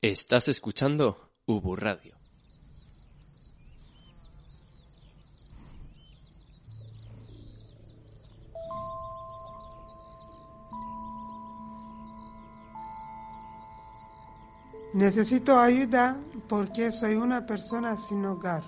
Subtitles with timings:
[0.00, 2.14] Estás escuchando Ubu Radio.
[14.94, 16.16] Necesito ayuda
[16.48, 18.62] porque soy una persona sin hogar.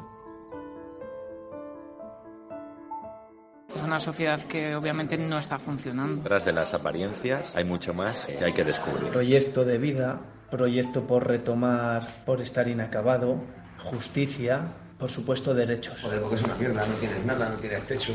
[3.73, 6.25] Es una sociedad que obviamente no está funcionando.
[6.25, 9.13] Tras de las apariencias hay mucho más que hay que descubrir.
[9.13, 10.21] Proyecto de vida,
[10.51, 13.37] proyecto por retomar, por estar inacabado,
[13.79, 16.03] justicia, por supuesto derechos.
[16.03, 18.13] Joder, porque es una mierda, no tienes nada, no tienes techo,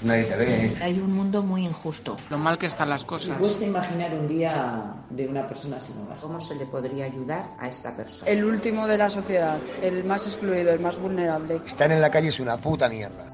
[0.00, 0.76] nadie te ve.
[0.80, 2.16] Hay un mundo muy injusto.
[2.30, 3.36] Lo mal que están las cosas.
[3.38, 6.18] Cuesta imaginar un día de una persona sin hogar.
[6.20, 8.30] ¿Cómo se le podría ayudar a esta persona?
[8.30, 11.60] El último de la sociedad, el más excluido, el más vulnerable.
[11.66, 13.31] Estar en la calle es una puta mierda.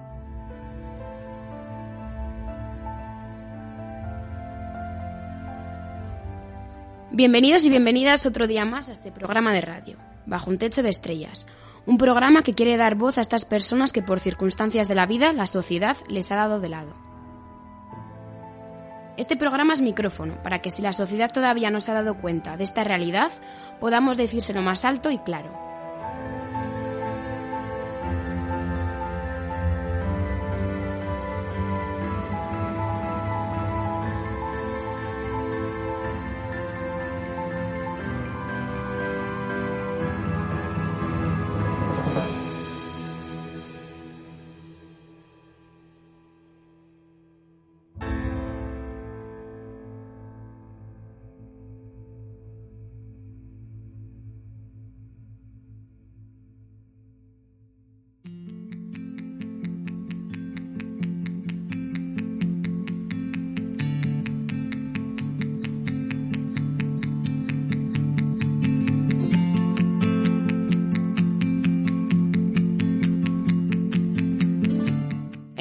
[7.18, 10.88] Bienvenidos y bienvenidas otro día más a este programa de radio, Bajo un Techo de
[10.88, 11.48] Estrellas,
[11.84, 15.32] un programa que quiere dar voz a estas personas que por circunstancias de la vida
[15.32, 16.94] la sociedad les ha dado de lado.
[19.16, 22.56] Este programa es micrófono para que si la sociedad todavía no se ha dado cuenta
[22.56, 23.32] de esta realidad,
[23.80, 25.67] podamos decírselo más alto y claro.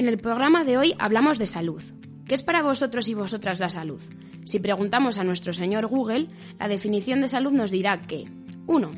[0.07, 1.83] En el programa de hoy hablamos de salud.
[2.25, 4.01] ¿Qué es para vosotros y vosotras la salud?
[4.45, 8.23] Si preguntamos a nuestro señor Google, la definición de salud nos dirá que
[8.67, 8.91] 1.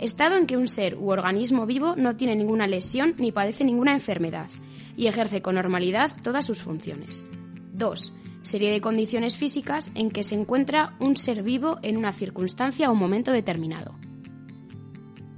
[0.00, 3.94] Estado en que un ser u organismo vivo no tiene ninguna lesión ni padece ninguna
[3.94, 4.50] enfermedad
[4.98, 7.24] y ejerce con normalidad todas sus funciones.
[7.72, 8.12] 2.
[8.42, 12.94] Serie de condiciones físicas en que se encuentra un ser vivo en una circunstancia o
[12.94, 13.94] momento determinado.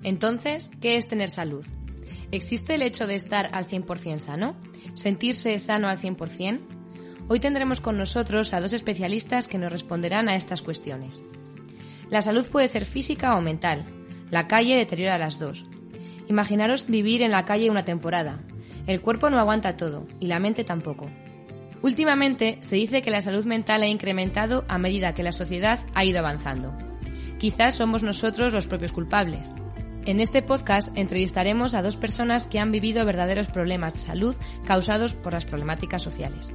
[0.02, 1.64] Entonces, ¿qué es tener salud?
[2.32, 4.56] ¿Existe el hecho de estar al 100% sano?
[4.94, 6.60] ¿Sentirse sano al 100%?
[7.28, 11.22] Hoy tendremos con nosotros a dos especialistas que nos responderán a estas cuestiones.
[12.10, 13.84] La salud puede ser física o mental.
[14.30, 15.64] La calle deteriora las dos.
[16.28, 18.40] Imaginaros vivir en la calle una temporada.
[18.86, 21.08] El cuerpo no aguanta todo y la mente tampoco.
[21.80, 26.04] Últimamente se dice que la salud mental ha incrementado a medida que la sociedad ha
[26.04, 26.76] ido avanzando.
[27.38, 29.52] Quizás somos nosotros los propios culpables.
[30.04, 34.34] En este podcast entrevistaremos a dos personas que han vivido verdaderos problemas de salud
[34.66, 36.52] causados por las problemáticas sociales.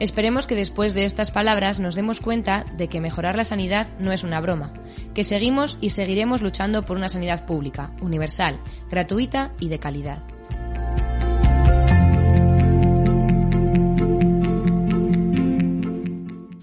[0.00, 4.10] Esperemos que después de estas palabras nos demos cuenta de que mejorar la sanidad no
[4.10, 4.74] es una broma,
[5.14, 8.58] que seguimos y seguiremos luchando por una sanidad pública, universal,
[8.90, 10.33] gratuita y de calidad.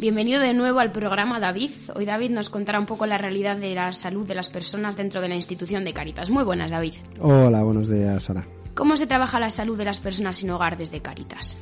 [0.02, 1.70] Bienvenido de nuevo al programa David.
[1.94, 5.22] Hoy David nos contará un poco la realidad de la salud de las personas dentro
[5.22, 6.32] de la institución de Caritas.
[6.32, 6.96] Muy buenas, David.
[7.20, 8.48] Hola, buenos días, Sara.
[8.74, 11.56] ¿Cómo se trabaja la salud de las personas sin hogar desde Caritas?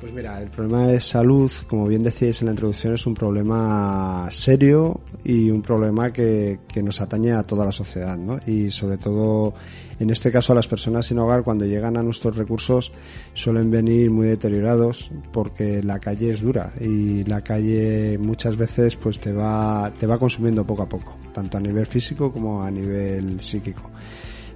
[0.00, 4.26] Pues mira, el problema de salud, como bien decíais en la introducción, es un problema
[4.30, 8.38] serio y un problema que, que, nos atañe a toda la sociedad, ¿no?
[8.46, 9.52] Y sobre todo,
[9.98, 12.92] en este caso, a las personas sin hogar, cuando llegan a nuestros recursos,
[13.34, 19.20] suelen venir muy deteriorados porque la calle es dura y la calle muchas veces pues
[19.20, 23.38] te va, te va consumiendo poco a poco, tanto a nivel físico como a nivel
[23.38, 23.90] psíquico.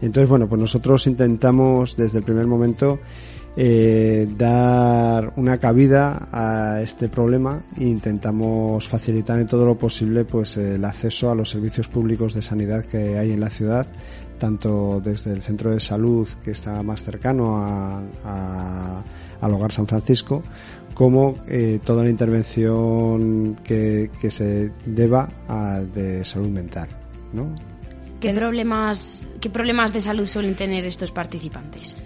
[0.00, 2.98] Entonces, bueno, pues nosotros intentamos desde el primer momento
[3.56, 10.56] eh, dar una cabida a este problema e intentamos facilitar en todo lo posible pues
[10.56, 13.86] el acceso a los servicios públicos de sanidad que hay en la ciudad
[14.38, 19.02] tanto desde el centro de salud que está más cercano a,
[19.40, 20.42] al hogar San Francisco
[20.92, 26.88] como eh, toda la intervención que, que se deba a, de salud mental.
[28.20, 31.96] ¿Qué problemas, ¿Qué problemas de salud suelen tener estos participantes?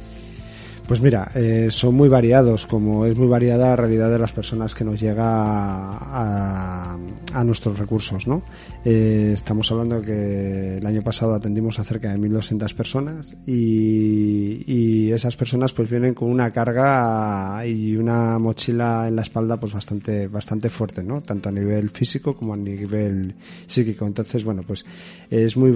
[0.89, 4.75] Pues mira, eh, son muy variados, como es muy variada la realidad de las personas
[4.75, 6.99] que nos llega a,
[7.35, 8.43] a nuestros recursos, ¿no?
[8.87, 15.37] Eh, estamos hablando que el año pasado atendimos a cerca de 1.200 personas y, esas
[15.37, 20.71] personas pues vienen con una carga y una mochila en la espalda pues bastante, bastante
[20.71, 21.23] fuerte, ¿no?
[21.23, 23.35] Tanto a nivel físico como a nivel
[23.67, 24.07] psíquico.
[24.07, 24.85] Entonces, bueno, pues
[25.29, 25.73] es muy,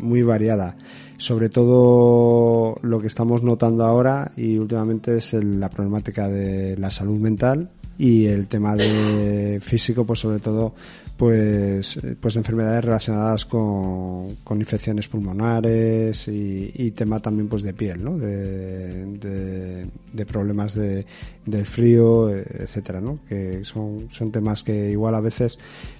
[0.00, 0.76] muy variada
[1.18, 6.90] sobre todo lo que estamos notando ahora y últimamente es el, la problemática de la
[6.90, 10.74] salud mental y el tema de físico pues sobre todo
[11.16, 18.16] pues pues enfermedades relacionadas con, con infecciones pulmonares y, tema también pues de piel ¿no?
[18.18, 21.04] de, de, de problemas de,
[21.44, 23.18] del frío etcétera ¿no?
[23.28, 25.58] que son son temas que igual a veces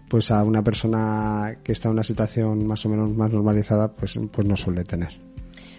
[0.08, 4.18] pues a una persona que está en una situación más o menos más normalizada pues
[4.30, 5.10] pues no suele tener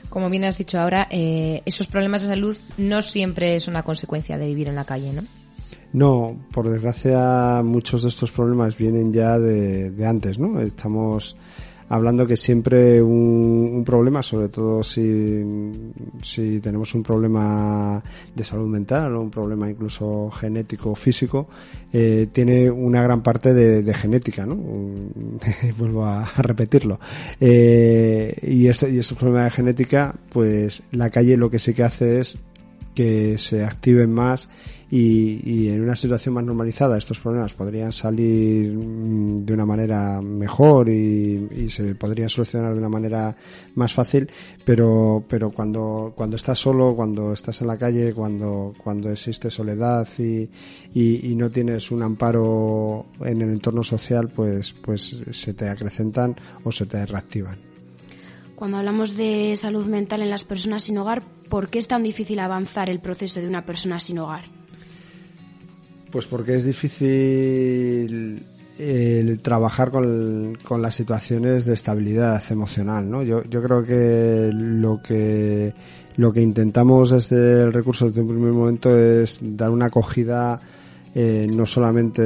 [0.09, 4.37] como bien has dicho ahora, eh, esos problemas de salud no siempre es una consecuencia
[4.37, 5.23] de vivir en la calle, ¿no?
[5.95, 10.59] No, por desgracia muchos de estos problemas vienen ya de, antes, ¿no?
[10.59, 11.37] Estamos
[11.87, 14.99] hablando que siempre un, un, problema, sobre todo si,
[16.61, 18.03] tenemos un problema
[18.35, 21.47] de salud mental o un problema incluso genético o físico,
[21.93, 24.57] eh, tiene una gran parte de, genética, ¿no?
[25.77, 26.99] Vuelvo a, repetirlo.
[27.39, 31.83] Eh, y, este, y estos problemas de genética, pues la calle lo que sí que
[31.83, 32.37] hace es
[32.93, 34.49] que se activen más
[34.89, 40.89] y, y, en una situación más normalizada estos problemas podrían salir de una manera mejor
[40.89, 43.35] y, y, se podrían solucionar de una manera
[43.75, 44.29] más fácil
[44.63, 50.07] pero pero cuando cuando estás solo cuando estás en la calle cuando cuando existe soledad
[50.19, 50.49] y,
[50.93, 56.35] y, y no tienes un amparo en el entorno social pues pues se te acrecentan
[56.63, 57.75] o se te reactivan
[58.55, 62.39] cuando hablamos de salud mental en las personas sin hogar, ¿por qué es tan difícil
[62.39, 64.54] avanzar el proceso de una persona sin hogar?
[66.11, 68.43] Pues porque es difícil
[68.77, 73.23] el trabajar con, con, las situaciones de estabilidad emocional, ¿no?
[73.23, 75.73] Yo, yo creo que lo que
[76.17, 80.59] lo que intentamos desde el recurso desde un primer momento es dar una acogida
[81.17, 82.21] eh, no solamente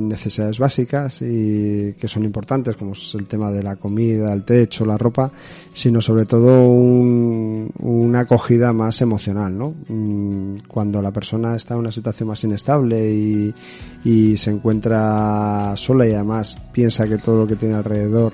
[0.00, 4.84] necesidades básicas y que son importantes como es el tema de la comida, el techo,
[4.84, 5.30] la ropa,
[5.72, 9.72] sino sobre todo un, una acogida más emocional, ¿no?
[9.86, 13.54] Mm, cuando la persona está en una situación más inestable y,
[14.36, 18.32] se encuentra sola y además piensa que todo lo que tiene alrededor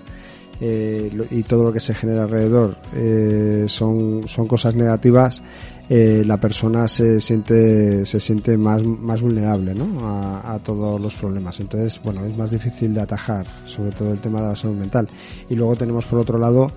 [0.58, 5.42] eh, y todo lo que se genera alrededor eh, son, son cosas negativas,
[5.88, 10.00] eh, la persona se siente se siente más más vulnerable ¿no?
[10.02, 14.42] a, todos los problemas entonces bueno es más difícil de atajar sobre todo el tema
[14.42, 15.08] de la salud mental
[15.48, 16.70] y luego tenemos por otro lado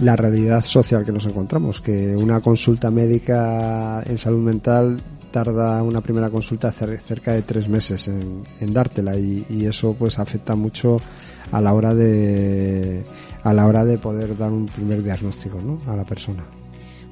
[0.00, 5.00] la realidad social que nos encontramos que una consulta médica en salud mental
[5.30, 10.54] tarda una primera consulta cerca de tres meses en, en dártela y eso pues afecta
[10.54, 10.98] mucho
[11.50, 13.04] a la hora de
[13.42, 15.80] a la hora de poder dar un primer diagnóstico ¿no?
[15.86, 16.44] a la persona.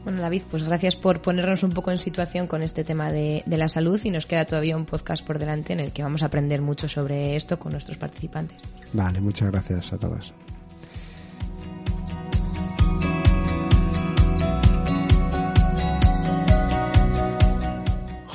[0.04, 3.56] Bueno, David, pues gracias por ponernos un poco en situación con este tema de, de,
[3.56, 6.26] la salud y nos queda todavía un podcast por delante en el que vamos a
[6.26, 8.58] aprender mucho sobre esto con nuestros participantes.
[8.92, 10.34] Vale, muchas gracias a todos.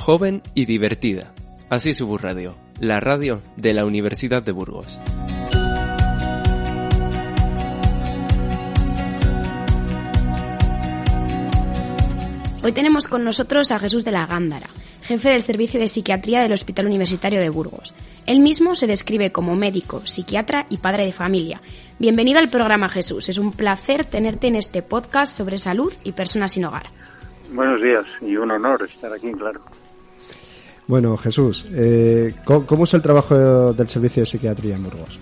[0.08, 1.34] Joven y divertida.
[1.68, 4.98] Así su radio, la radio de la Universidad de Burgos.
[12.60, 14.68] Hoy tenemos con nosotros a Jesús de la Gándara,
[15.02, 17.94] jefe del Servicio de Psiquiatría del Hospital Universitario de Burgos.
[18.26, 21.60] Él mismo se describe como médico, psiquiatra y padre de familia.
[22.00, 23.28] Bienvenido al programa Jesús.
[23.28, 26.86] Es un placer tenerte en este podcast sobre salud y personas sin hogar.
[27.52, 29.60] Buenos días y un honor estar aquí, claro.
[30.88, 35.20] Bueno, Jesús, eh, ¿cómo es el trabajo del Servicio de Psiquiatría en Burgos?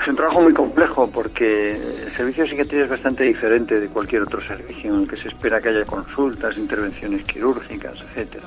[0.00, 4.22] Es un trabajo muy complejo porque el servicio de psiquiatría es bastante diferente de cualquier
[4.22, 8.46] otro servicio en el que se espera que haya consultas, intervenciones quirúrgicas, etcétera.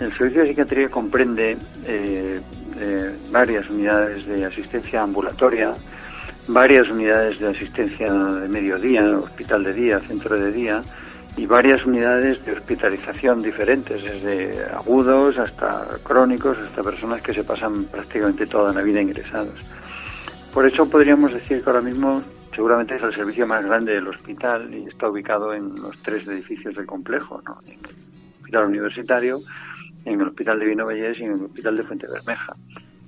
[0.00, 1.56] El servicio de psiquiatría comprende
[1.86, 2.40] eh,
[2.80, 5.72] eh, varias unidades de asistencia ambulatoria,
[6.48, 10.82] varias unidades de asistencia de mediodía, hospital de día, centro de día,
[11.36, 17.84] y varias unidades de hospitalización diferentes, desde agudos hasta crónicos, hasta personas que se pasan
[17.84, 19.54] prácticamente toda la vida ingresados.
[20.56, 22.22] Por eso podríamos decir que ahora mismo
[22.54, 26.74] seguramente es el servicio más grande del hospital y está ubicado en los tres edificios
[26.74, 27.58] del complejo, ¿no?
[27.66, 27.84] en el
[28.40, 29.40] hospital universitario,
[30.06, 32.56] en el hospital de Vino Vallés y en el hospital de Fuente Bermeja.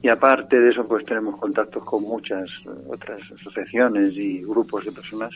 [0.03, 2.51] Y aparte de eso, pues tenemos contactos con muchas
[2.87, 5.33] otras asociaciones y grupos de personas,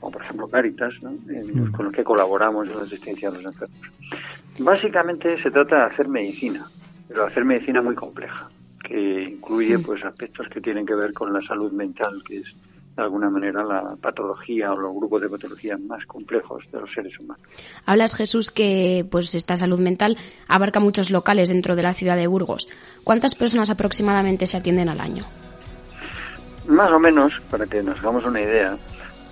[0.00, 3.78] como por ejemplo Caritas, con los que colaboramos en la asistencia a los enfermos.
[4.58, 6.66] Básicamente se trata de hacer medicina,
[7.06, 8.50] pero hacer medicina muy compleja,
[8.82, 12.46] que incluye pues aspectos que tienen que ver con la salud mental, que es
[12.98, 17.16] de alguna manera la patología o los grupos de patología más complejos de los seres
[17.20, 17.46] humanos.
[17.86, 20.16] Hablas, Jesús, que pues esta salud mental
[20.48, 22.68] abarca muchos locales dentro de la ciudad de Burgos.
[23.04, 25.24] ¿Cuántas personas aproximadamente se atienden al año?
[26.66, 28.76] Más o menos, para que nos hagamos una idea,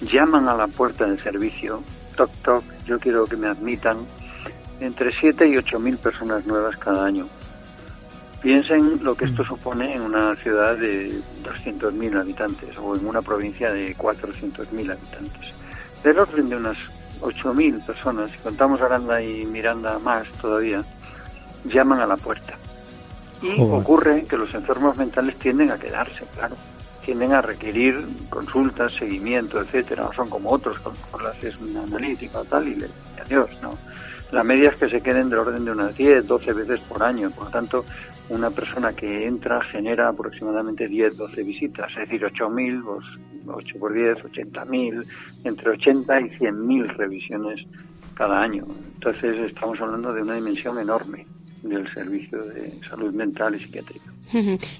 [0.00, 1.82] llaman a la puerta del servicio,
[2.16, 4.06] toc toc, yo quiero que me admitan,
[4.80, 7.26] entre 7 y 8 mil personas nuevas cada año.
[8.42, 9.46] Piensen lo que esto mm.
[9.46, 15.54] supone en una ciudad de 200.000 habitantes o en una provincia de 400.000 habitantes.
[16.04, 16.76] Del orden de unas
[17.20, 20.84] 8.000 personas, si contamos Aranda y Miranda más todavía,
[21.64, 22.54] llaman a la puerta.
[23.42, 26.56] Y ocurre que los enfermos mentales tienden a quedarse, claro.
[27.04, 30.04] Tienden a requerir consultas, seguimiento, etcétera.
[30.04, 30.94] No son como otros, con
[31.68, 32.88] una analítica o tal, y, le,
[33.22, 33.76] adiós, ¿no?
[34.32, 37.30] La media es que se queden del orden de unas 10, 12 veces por año.
[37.30, 37.84] Por lo tanto,
[38.28, 43.06] una persona que entra genera aproximadamente 10, 12 visitas, es decir, 8.000, pues,
[43.46, 45.06] 8 por 10, 80.000,
[45.44, 47.60] entre 80 y 100.000 revisiones
[48.14, 48.64] cada año.
[48.94, 51.26] Entonces estamos hablando de una dimensión enorme
[51.62, 54.12] del servicio de salud mental y psiquiátrica.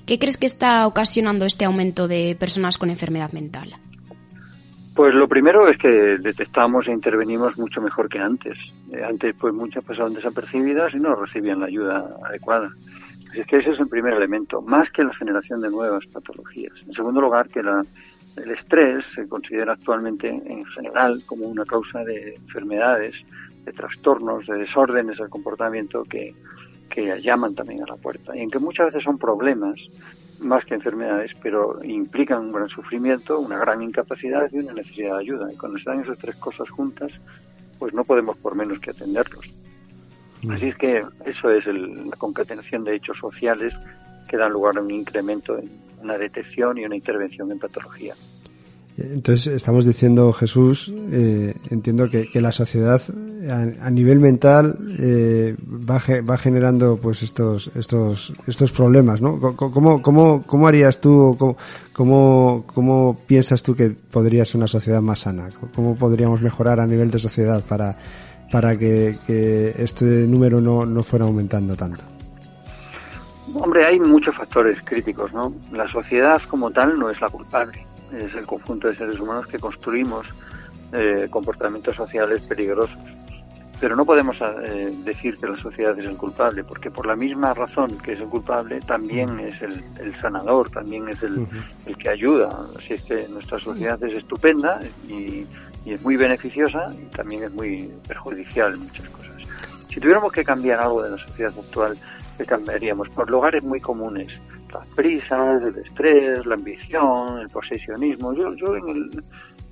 [0.07, 3.75] ¿Qué crees que está ocasionando este aumento de personas con enfermedad mental?
[4.95, 8.57] Pues lo primero es que detectamos e intervenimos mucho mejor que antes.
[8.91, 12.71] Eh, antes pues muchas pasaban desapercibidas y no recibían la ayuda adecuada.
[13.37, 16.73] Es que ese es el primer elemento, más que la generación de nuevas patologías.
[16.87, 22.37] En segundo lugar, que el estrés se considera actualmente en general como una causa de
[22.37, 23.15] enfermedades,
[23.67, 26.35] de trastornos, de desórdenes del comportamiento que,
[26.89, 28.35] que llaman también a la puerta.
[28.35, 29.79] Y en que muchas veces son problemas
[30.41, 35.21] más que enfermedades, pero implican un gran sufrimiento, una gran incapacidad y una necesidad de
[35.21, 35.53] ayuda.
[35.53, 37.13] Y cuando se dan esas tres cosas juntas,
[37.79, 39.53] pues no podemos por menos que atenderlos.
[40.47, 40.51] Mm.
[40.53, 43.75] Así es que eso es la concatenación de hechos sociales
[44.29, 45.69] que dan lugar a un incremento en
[46.03, 48.15] una detección y una intervención en patología.
[48.97, 53.03] Entonces, estamos diciendo, Jesús, eh, entiendo que, la sociedad
[53.81, 59.39] a, nivel mental eh, va, va, generando pues estos estos estos problemas, ¿no?
[59.55, 61.37] ¿Cómo, cómo, cómo harías tú,
[61.93, 65.51] cómo, cómo, piensas tú que podría ser una sociedad más sana?
[65.75, 67.99] ¿Cómo podríamos mejorar a nivel de sociedad para,
[68.51, 69.19] para que,
[69.79, 72.05] este número no, no fuera aumentando tanto?
[73.55, 75.55] Hombre, hay muchos factores críticos, ¿no?
[75.73, 79.59] La sociedad como tal no es la culpable es el conjunto de seres humanos que
[79.59, 80.27] construimos
[80.93, 82.97] eh, comportamientos sociales peligrosos.
[83.79, 87.53] Pero no podemos eh, decir que la sociedad es el culpable, porque por la misma
[87.53, 91.47] razón que es el culpable, también es el, sanador, también es el,
[91.85, 92.49] el, que ayuda.
[92.79, 95.45] Así es que nuestra sociedad es estupenda y,
[95.87, 99.33] y, es muy beneficiosa y también es muy perjudicial en muchas cosas.
[99.89, 101.97] Si tuviéramos que cambiar algo de la sociedad actual,
[102.37, 103.09] ¿qué cambiaríamos?
[103.11, 104.31] Por lugares muy comunes
[104.73, 108.35] las prisas, el estrés, la ambición, el posesionismo.
[108.35, 109.25] Yo, yo en el,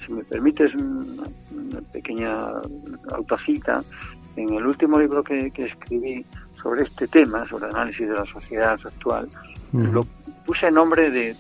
[0.05, 1.25] si me permites una,
[1.93, 2.49] pequeña
[3.13, 3.83] autocita,
[4.37, 6.25] en el último libro que, escribí
[6.63, 9.29] sobre este tema, sobre el análisis de la sociedad actual,
[9.73, 10.07] lo
[10.47, 11.37] puse en nombre de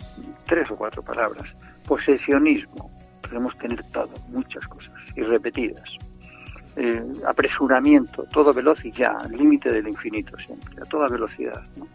[0.46, 1.48] tres o cuatro palabras.
[1.86, 2.90] Posesionismo.
[3.34, 5.90] Podemos tener todo, muchas cosas, y repetidas.
[6.76, 11.60] Eh, apresuramiento, todo veloz y ya, límite del infinito siempre, a toda velocidad.
[11.74, 11.88] ¿no?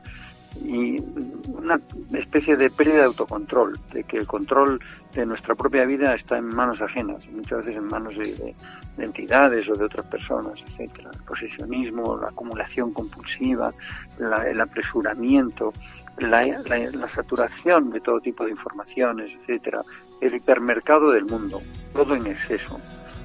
[0.61, 0.99] y
[1.47, 1.79] una
[2.13, 4.79] especie de pérdida de autocontrol, de que el control
[5.13, 8.55] de nuestra propia vida está en manos ajenas, muchas veces en manos de,
[8.97, 11.11] entidades o de otras personas, etcétera.
[11.13, 13.73] El posesionismo, la acumulación compulsiva,
[14.19, 15.71] el apresuramiento,
[16.17, 19.81] la, la, saturación de todo tipo de informaciones, etcétera.
[20.21, 21.61] El hipermercado del mundo,
[21.93, 22.79] todo en exceso.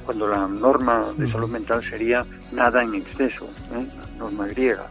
[0.04, 3.86] Cuando la norma de salud mental sería nada en exceso, ¿eh?
[3.96, 4.86] la norma griega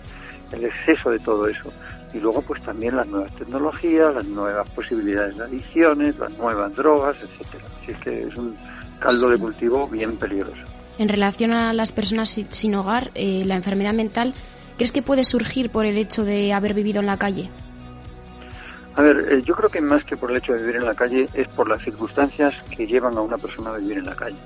[0.53, 1.71] el exceso de todo eso.
[2.13, 7.17] Y luego pues también las nuevas tecnologías, las nuevas posibilidades de adicciones, las nuevas drogas,
[7.21, 7.65] etcétera.
[7.81, 8.55] Así que es un
[8.99, 10.61] caldo de cultivo bien peligroso.
[10.99, 14.35] En relación a las personas sin hogar, eh, la enfermedad mental,
[14.77, 17.49] ¿crees que puede surgir por el hecho de haber vivido en la calle?
[18.95, 20.93] A ver, eh, yo creo que más que por el hecho de vivir en la
[20.93, 24.37] calle es por las circunstancias que llevan a una persona a vivir en la calle.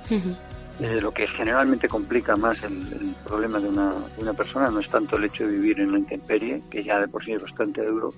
[0.80, 5.18] Eh, lo que generalmente complica más el, problema de una, una, persona no es tanto
[5.18, 8.14] el hecho de vivir en la intemperie, que ya de por sí es bastante duro,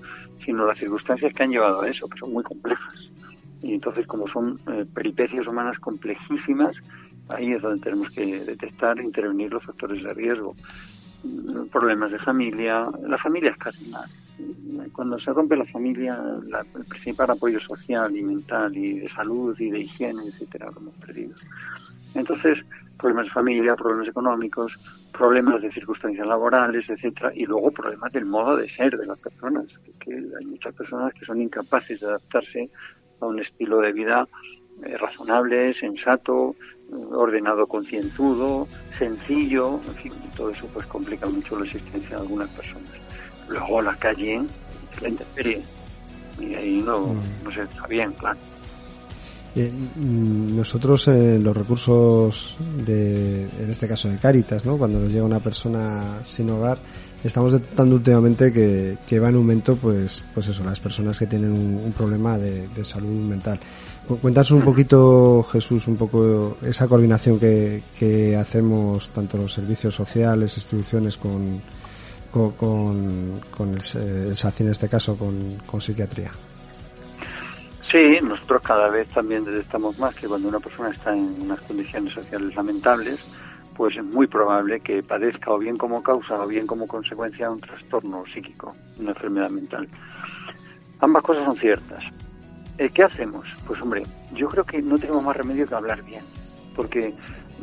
[0.45, 2.93] sino las circunstancias que han llevado a eso, que son muy complejas.
[3.63, 6.75] Y entonces, como son eh, peripecias humanas complejísimas,
[7.29, 10.55] ahí es donde tenemos que detectar e intervenir los factores de riesgo.
[11.71, 14.07] Problemas de familia, la familia es casi nada
[14.93, 19.57] cuando se rompe la familia, la, el principal apoyo social y mental y de salud
[19.59, 21.35] y de higiene, etcétera, lo hemos perdido.
[22.15, 22.59] Entonces,
[22.97, 24.73] problemas de familia, problemas económicos,
[25.11, 29.65] problemas de circunstancias laborales, etcétera, y luego problemas del modo de ser de las personas,
[29.99, 32.69] que, hay muchas personas que son incapaces de adaptarse
[33.21, 34.27] a un estilo de vida
[34.83, 36.55] eh, razonable, sensato,
[37.11, 38.67] ordenado, concienzudo,
[38.97, 43.08] sencillo, en fin, todo eso pues complica mucho la existencia de algunas personas.
[43.49, 44.41] Luego la calle,
[45.01, 45.61] la intemperie,
[46.39, 47.43] y ahí no, Mm.
[47.43, 48.37] no se está bien, claro.
[49.55, 54.77] Eh, mm, nosotros en los recursos de, en este caso de Cáritas, ¿no?
[54.77, 56.77] cuando nos llega una persona sin hogar,
[57.23, 61.51] estamos detectando últimamente que, que va en aumento, pues, pues eso, las personas que tienen
[61.51, 63.59] un, un problema de, de salud mental.
[64.07, 69.95] Cu- Cuéntanos un poquito, Jesús, un poco esa coordinación que, que hacemos tanto los servicios
[69.95, 71.59] sociales, instituciones con,
[72.31, 76.31] con, con, con el, se- el SACI en este caso, con, con psiquiatría.
[77.91, 82.13] Sí, nosotros cada vez también detectamos más que cuando una persona está en unas condiciones
[82.13, 83.19] sociales lamentables,
[83.75, 87.59] pues es muy probable que padezca o bien como causa o bien como consecuencia un
[87.59, 89.87] trastorno psíquico, una enfermedad mental.
[90.99, 92.03] Ambas cosas son ciertas.
[92.77, 93.45] Eh, ¿Qué hacemos?
[93.65, 96.23] Pues hombre, yo creo que no tenemos más remedio que hablar bien,
[96.75, 97.13] porque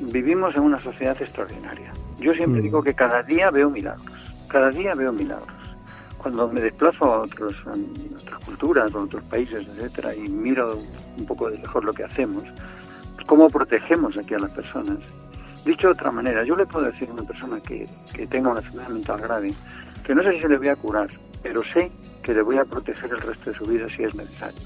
[0.01, 1.93] vivimos en una sociedad extraordinaria.
[2.19, 2.65] Yo siempre Mm.
[2.65, 5.57] digo que cada día veo milagros, cada día veo milagros
[6.19, 10.79] cuando me desplazo a otros a nuestras culturas, a otros países, etcétera, y miro
[11.17, 12.43] un poco de lejos lo que hacemos,
[13.27, 14.99] cómo protegemos aquí a las personas.
[15.65, 18.61] Dicho de otra manera, yo le puedo decir a una persona que, que tenga una
[18.61, 19.55] enfermedad mental grave
[20.05, 21.09] que no sé si se le voy a curar,
[21.43, 21.91] pero sé
[22.23, 24.61] que le voy a proteger el resto de su vida si es necesario.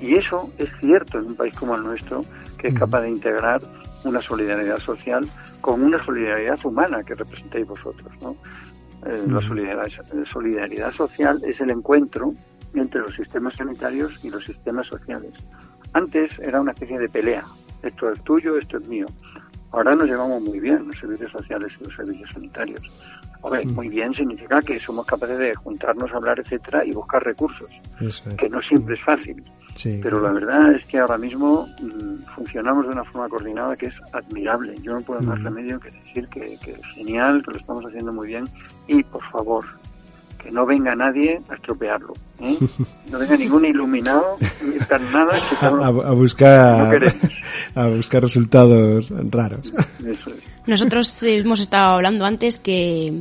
[0.00, 2.24] Y eso es cierto en un país como el nuestro,
[2.58, 3.62] que es capaz de integrar
[4.04, 5.26] una solidaridad social
[5.60, 8.36] con una solidaridad humana que representáis vosotros, ¿no?
[9.06, 9.88] Eh, la solidaridad,
[10.30, 12.34] solidaridad social es el encuentro
[12.74, 15.32] entre los sistemas sanitarios y los sistemas sociales.
[15.92, 17.44] Antes era una especie de pelea.
[17.82, 19.06] Esto es tuyo, esto es mío.
[19.72, 22.80] Ahora nos llevamos muy bien los servicios sociales y los servicios sanitarios.
[23.66, 27.68] Muy bien significa que somos capaces de juntarnos, hablar, etcétera, y buscar recursos,
[28.38, 29.42] que no siempre es fácil.
[29.76, 33.86] Sí, Pero la verdad es que ahora mismo mm, funcionamos de una forma coordinada que
[33.86, 34.74] es admirable.
[34.82, 35.44] Yo no puedo más Mm.
[35.44, 38.44] remedio que decir que, que es genial, que lo estamos haciendo muy bien
[38.86, 39.64] y por favor,
[40.42, 42.12] que no venga nadie a estropearlo.
[42.40, 42.56] ¿eh?
[43.10, 46.98] No venga ningún iluminado, ni tan nada que a, no buscar
[47.74, 49.72] a buscar resultados raros.
[50.00, 50.42] Eso es.
[50.66, 53.20] Nosotros hemos estado hablando antes que,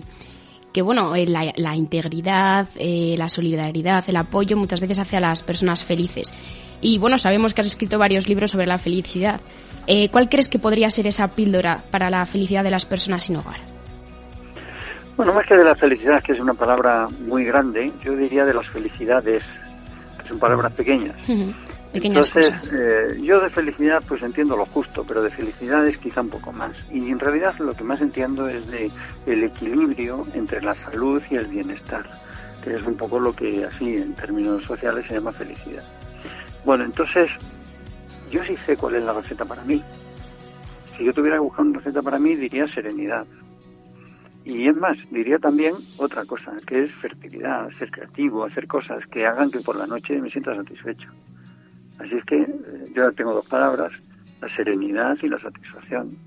[0.73, 5.19] que bueno, eh, la, la integridad, eh, la solidaridad, el apoyo muchas veces hace a
[5.19, 6.33] las personas felices.
[6.81, 9.39] Y bueno, sabemos que has escrito varios libros sobre la felicidad.
[9.87, 13.35] Eh, ¿Cuál crees que podría ser esa píldora para la felicidad de las personas sin
[13.35, 13.57] hogar?
[15.17, 18.53] Bueno, más que de la felicidad, que es una palabra muy grande, yo diría de
[18.53, 19.43] las felicidades,
[20.21, 21.15] que son palabras pequeñas.
[21.93, 22.73] Pequeñas Entonces, cosas.
[22.73, 26.51] eh, yo de felicidad pues entiendo lo justo, pero de felicidad es quizá un poco
[26.53, 26.71] más.
[26.91, 28.89] Y en realidad lo que más entiendo es de
[29.25, 32.05] el equilibrio entre la salud y el bienestar,
[32.63, 35.83] que es un poco lo que así en términos sociales se llama felicidad.
[36.63, 37.29] Bueno, entonces
[38.31, 39.83] yo sí sé cuál es la receta para mí.
[40.97, 43.25] Si yo tuviera que buscar una receta para mí diría serenidad.
[44.45, 49.25] Y es más, diría también otra cosa, que es fertilidad, ser creativo, hacer cosas que
[49.25, 51.09] hagan que por la noche me sienta satisfecho.
[52.01, 53.91] Así es que eh, yo tengo dos palabras,
[54.41, 56.17] la serenidad y la satisfacción.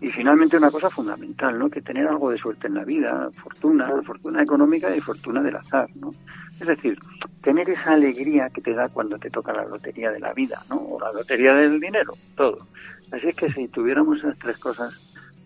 [0.00, 1.68] Y finalmente una cosa fundamental, ¿no?
[1.68, 5.88] Que tener algo de suerte en la vida, fortuna, fortuna económica y fortuna del azar,
[5.96, 6.14] ¿no?
[6.58, 6.98] Es decir,
[7.42, 10.76] tener esa alegría que te da cuando te toca la lotería de la vida, ¿no?
[10.76, 12.66] O la lotería del dinero, todo.
[13.12, 14.94] Así es que si tuviéramos esas tres cosas,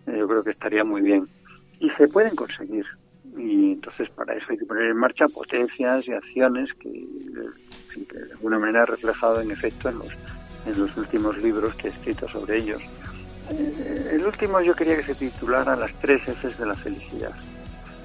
[0.07, 1.27] eh, yo creo que estaría muy bien.
[1.79, 2.85] Y se pueden conseguir.
[3.37, 8.59] Y entonces para eso hay que poner en marcha potencias y acciones que, de alguna
[8.59, 10.09] manera he reflejado en efecto en los,
[10.65, 12.81] en los últimos libros que he escrito sobre ellos.
[13.51, 17.31] Eh, el último yo quería que se titulara Las tres Fs de la felicidad.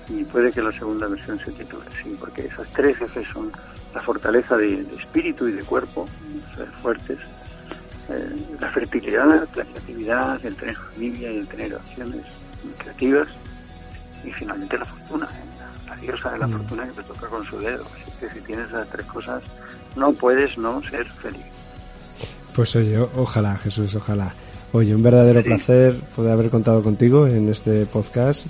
[0.09, 3.53] Y puede que la segunda versión se titule así, porque esas tres Fs son
[3.95, 6.09] la fortaleza de, de espíritu y de cuerpo,
[6.57, 7.19] ser fuertes,
[8.11, 12.27] eh, la fertilidad, la creatividad, el tener familia y el tener acciones
[12.79, 13.29] creativas,
[14.25, 15.29] y finalmente la fortuna,
[15.89, 16.53] la diosa de la Mm.
[16.53, 17.85] fortuna que te toca con su dedo.
[17.85, 19.43] Así que si tienes esas tres cosas,
[19.97, 21.43] no puedes no ser feliz.
[22.55, 24.35] Pues oye, ojalá, Jesús, ojalá.
[24.73, 28.47] Oye, un verdadero placer poder haber contado contigo en este podcast.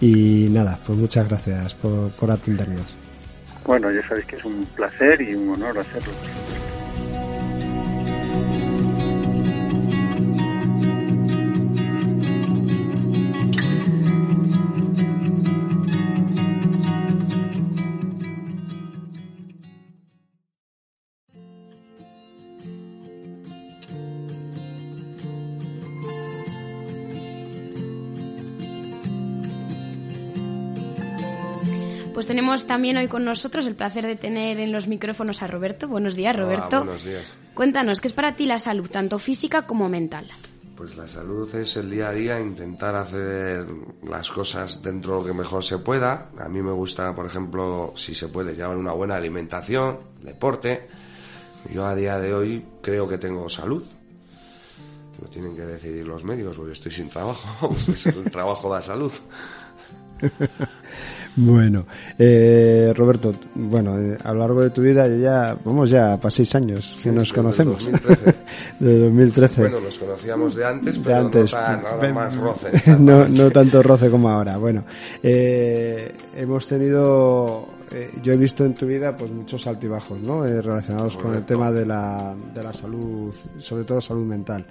[0.00, 2.96] Y nada, pues muchas gracias por, por atendernos.
[3.64, 6.12] Bueno, ya sabéis que es un placer y un honor hacerlo.
[32.66, 35.88] Tenemos también hoy con nosotros el placer de tener en los micrófonos a Roberto.
[35.88, 36.84] Buenos días, Roberto.
[36.84, 37.32] buenos días.
[37.54, 40.30] Cuéntanos, ¿qué es para ti la salud, tanto física como mental?
[40.76, 43.64] Pues la salud es el día a día intentar hacer
[44.06, 46.28] las cosas dentro de lo que mejor se pueda.
[46.38, 50.86] A mí me gusta, por ejemplo, si se puede, llevar una buena alimentación, deporte.
[51.72, 53.84] Yo a día de hoy creo que tengo salud.
[55.22, 57.68] Lo tienen que decidir los médicos porque estoy sin trabajo.
[57.86, 59.12] Pues el trabajo da salud.
[61.36, 61.86] Bueno,
[62.18, 66.54] eh, Roberto, bueno, eh, a lo largo de tu vida ya, vamos ya para seis
[66.54, 67.84] años que nos conocemos.
[67.84, 68.34] 2013.
[68.80, 69.60] de 2013.
[69.60, 71.52] Bueno, nos conocíamos de antes, pero antes.
[71.52, 72.96] no tan, nada más roce.
[72.98, 74.56] no, no tanto roce como ahora.
[74.56, 74.84] Bueno,
[75.22, 80.46] eh, hemos tenido, eh, yo he visto en tu vida pues muchos altibajos, ¿no?
[80.46, 84.64] Eh, relacionados con el tema de la, de la salud, sobre todo salud mental.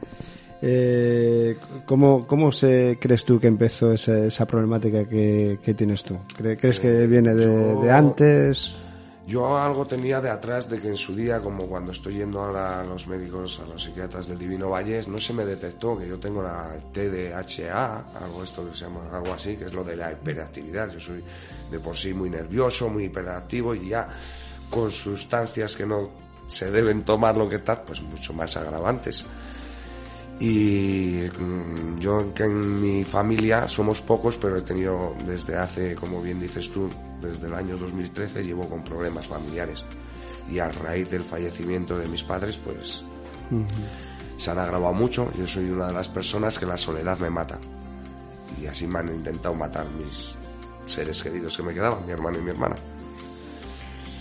[0.68, 6.16] Eh, ¿cómo, ¿Cómo se, crees tú que empezó esa, esa problemática que, que tienes tú?
[6.36, 8.82] ¿Cre- ¿Crees que viene de, yo- de antes?
[9.28, 12.80] Yo algo tenía de atrás de que en su día, como cuando estoy yendo ahora
[12.80, 16.20] a los médicos, a los psiquiatras del Divino Vallés, no se me detectó que yo
[16.20, 20.12] tengo la TDHA, algo esto que se llama algo así, que es lo de la
[20.12, 20.92] hiperactividad.
[20.92, 21.24] Yo soy
[21.72, 24.10] de por sí muy nervioso, muy hiperactivo y ya
[24.70, 26.10] con sustancias que no
[26.48, 29.26] se deben tomar lo que tal, pues mucho más agravantes.
[30.40, 36.22] Y mm, yo que en mi familia somos pocos, pero he tenido desde hace, como
[36.22, 36.90] bien dices tú,
[37.22, 39.86] desde el año 2013 llevo con problemas familiares.
[40.52, 43.04] Y a raíz del fallecimiento de mis padres, pues
[44.36, 45.32] se han agravado mucho.
[45.38, 47.58] Yo soy una de las personas que la soledad me mata.
[48.62, 50.38] Y así me han intentado matar mis
[50.86, 52.76] seres queridos que me quedaban, mi hermano y mi hermana.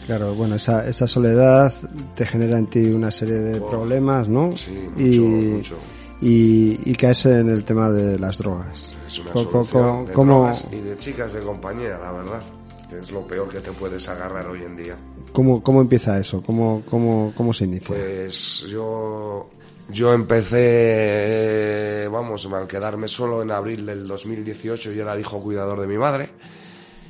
[0.07, 1.73] Claro, bueno, esa, esa soledad
[2.15, 4.55] te genera en ti una serie de problemas, ¿no?
[4.55, 5.77] Sí, y, mucho, mucho.
[6.21, 8.91] Y, y caes en el tema de las drogas.
[9.07, 12.43] Es una Co- solución de ¿cómo- drogas y de chicas de compañía, la verdad.
[12.89, 14.97] Que es lo peor que te puedes agarrar hoy en día.
[15.33, 16.43] ¿Cómo, cómo empieza eso?
[16.43, 17.89] ¿Cómo, cómo, cómo se inicia?
[17.89, 19.49] Pues yo,
[19.91, 25.81] yo empecé, vamos, al quedarme solo en abril del 2018, yo era el hijo cuidador
[25.81, 26.31] de mi madre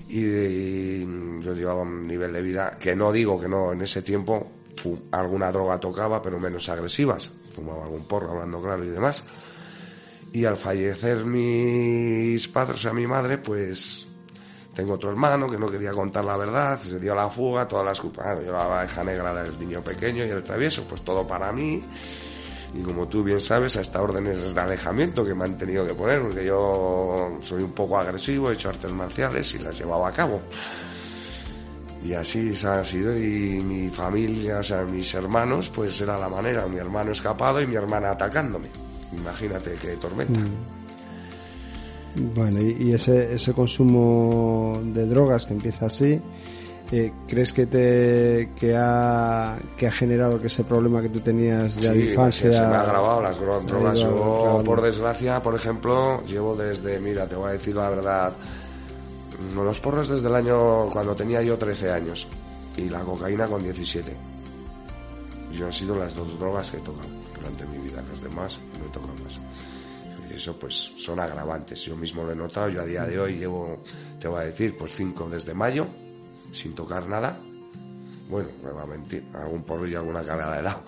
[0.09, 1.07] y, y
[1.43, 4.47] yo llevaba un nivel de vida que no digo que no, en ese tiempo
[5.11, 9.25] alguna droga tocaba, pero menos agresivas, fumaba algún porro, hablando claro y demás.
[10.33, 14.09] Y al fallecer mis padres, o sea, mi madre, pues
[14.75, 18.01] tengo otro hermano que no quería contar la verdad, se dio la fuga, todas las
[18.01, 18.45] culpas.
[18.45, 21.85] Yo la abeja negra del niño pequeño y el travieso, pues todo para mí.
[22.75, 26.21] Y como tú bien sabes, hasta órdenes de alejamiento que me han tenido que poner,
[26.23, 30.43] porque yo soy un poco agresivo, he hecho artes marciales y las llevaba a cabo.
[32.05, 36.29] Y así se ha sido, y mi familia, o sea, mis hermanos, pues era la
[36.29, 38.69] manera, mi hermano escapado y mi hermana atacándome.
[39.17, 40.39] Imagínate qué tormenta.
[40.39, 42.35] Mm.
[42.35, 46.21] Bueno, y, y ese, ese consumo de drogas que empieza así,
[46.93, 51.77] eh, ¿crees que te que ha, que ha generado que ese problema que tú tenías
[51.77, 53.37] de Sí, infancia se me ha agravado las
[53.67, 53.99] drogas.
[53.99, 58.33] Yo, por desgracia, por ejemplo, llevo desde, mira, te voy a decir la verdad,
[59.55, 62.27] los porros desde el año cuando tenía yo 13 años
[62.77, 64.17] y la cocaína con 17.
[65.53, 68.87] Yo han sido las dos drogas que he tocado durante mi vida, las demás no
[68.87, 69.41] he tocado más.
[70.35, 73.83] Eso pues son agravantes, yo mismo lo he notado, yo a día de hoy llevo,
[74.19, 75.87] te voy a decir, pues cinco desde mayo,
[76.51, 77.39] sin tocar nada.
[78.29, 80.83] Bueno, me va a mentir, algún porro y alguna cargada he dado.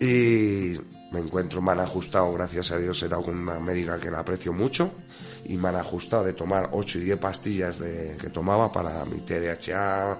[0.00, 0.80] Y
[1.12, 4.52] me encuentro, han ajustado, gracias a Dios he dado con una médica que la aprecio
[4.52, 4.90] mucho
[5.50, 9.18] y me han ajustado de tomar 8 y 10 pastillas de, que tomaba para mi
[9.18, 10.16] TDHA,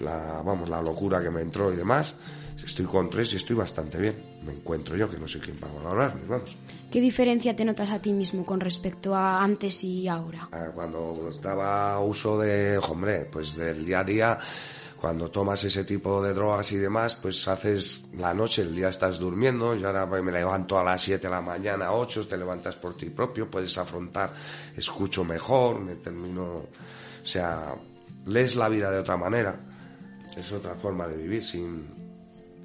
[0.00, 2.16] la, vamos, la locura que me entró y demás.
[2.56, 4.16] Estoy con tres y estoy bastante bien.
[4.44, 6.56] Me encuentro yo, que no sé quién va a valorarme, vamos.
[6.90, 10.48] ¿Qué diferencia te notas a ti mismo con respecto a antes y ahora?
[10.50, 14.38] Ah, Cuando daba uso de, hombre, pues del día a día,
[15.02, 19.18] cuando tomas ese tipo de drogas y demás, pues haces la noche, el día estás
[19.18, 22.96] durmiendo, yo ahora me levanto a las 7 de la mañana, 8, te levantas por
[22.96, 24.32] ti propio, puedes afrontar,
[24.76, 26.68] escucho mejor, me termino, o
[27.24, 27.74] sea,
[28.26, 29.58] lees la vida de otra manera,
[30.36, 31.84] es otra forma de vivir sin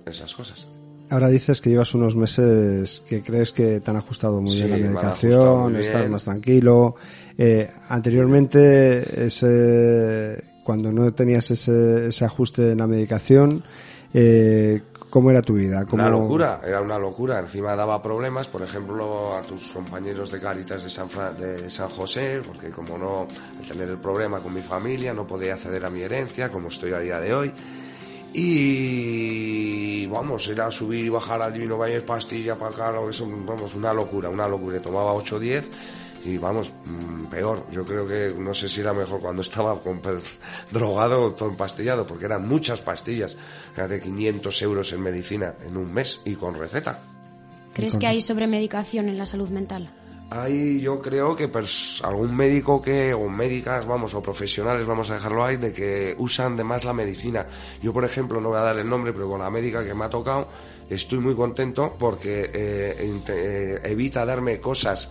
[0.05, 0.67] esas cosas.
[1.09, 4.71] Ahora dices que llevas unos meses que crees que te han ajustado muy Sí, bien
[4.71, 6.97] la medicación, estás más tranquilo.
[7.35, 13.63] Eh, anteriormente, ese, cuando no tenías ese, ese ajuste en la medicación,
[14.13, 15.85] eh, ¿cómo era tu vida?
[15.85, 17.39] ¿Cómo- Una locura, era una locura.
[17.39, 21.87] Encima daba problemas, por ejemplo, a tus compañeros de Cáritas de San, Fra- de San
[21.87, 23.27] José, porque como no,
[23.57, 26.91] al tener el problema con mi familia, no podía acceder a mi herencia, como estoy
[26.91, 27.53] a día de hoy.
[28.33, 33.73] Y vamos, era subir y bajar al Divino Valle, pastilla para acá, lo que vamos,
[33.73, 34.79] una locura, una locura.
[34.81, 35.69] Tomaba 8 o 10
[36.23, 37.65] y vamos, mm, peor.
[37.71, 40.01] Yo creo que no sé si era mejor cuando estaba con,
[40.71, 43.37] drogado o todo empastillado, porque eran muchas pastillas,
[43.75, 47.01] era de 500 euros en medicina en un mes y con receta.
[47.73, 49.93] ¿Crees que hay sobremedicación en la salud mental?
[50.29, 51.49] Hay, yo creo que
[52.03, 56.57] algún médico que, o médicas, vamos, o profesionales, vamos a dejarlo ahí, de que usan
[56.57, 57.45] de más la medicina.
[57.81, 60.03] Yo, por ejemplo, no voy a dar el nombre, pero con la médica que me
[60.03, 60.49] ha tocado,
[60.89, 65.09] estoy muy contento porque eh, eh, evita darme cosas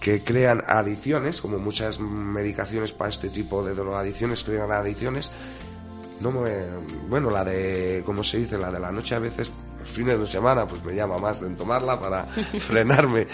[0.00, 5.30] que crean adicciones, como muchas medicaciones para este tipo de drogadicciones crean adicciones.
[6.20, 6.50] No me,
[7.08, 8.58] bueno, la de, ¿cómo se dice?
[8.58, 9.50] La de la noche a veces,
[9.92, 12.24] fines de semana, pues me llama más de tomarla para
[12.58, 13.26] frenarme.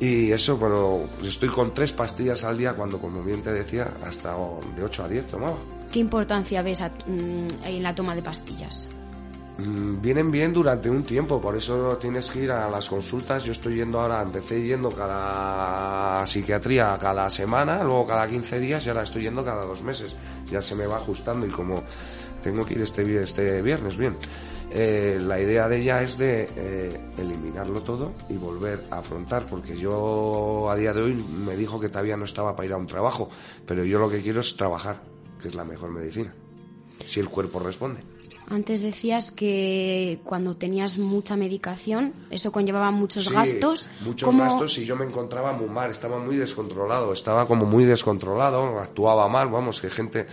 [0.00, 4.36] Y eso, bueno, estoy con tres pastillas al día cuando, como bien te decía, hasta
[4.76, 5.56] de 8 a 10 tomaba.
[5.92, 8.88] ¿Qué importancia ves mm, en la toma de pastillas?
[9.56, 13.44] Mm, vienen bien durante un tiempo, por eso tienes que ir a las consultas.
[13.44, 18.88] Yo estoy yendo ahora, empecé yendo cada psiquiatría cada semana, luego cada 15 días y
[18.88, 20.16] ahora estoy yendo cada dos meses.
[20.50, 21.84] Ya se me va ajustando y como
[22.42, 24.16] tengo que ir este, este viernes, bien.
[24.70, 29.78] Eh, la idea de ella es de eh, eliminarlo todo y volver a afrontar, porque
[29.78, 32.88] yo a día de hoy me dijo que todavía no estaba para ir a un
[32.88, 33.30] trabajo,
[33.66, 35.00] pero yo lo que quiero es trabajar,
[35.40, 36.34] que es la mejor medicina,
[37.04, 38.13] si el cuerpo responde.
[38.48, 43.88] Antes decías que cuando tenías mucha medicación, eso conllevaba muchos gastos.
[44.04, 48.78] Muchos gastos y yo me encontraba muy mal, estaba muy descontrolado, estaba como muy descontrolado,
[48.78, 50.26] actuaba mal, vamos, que gente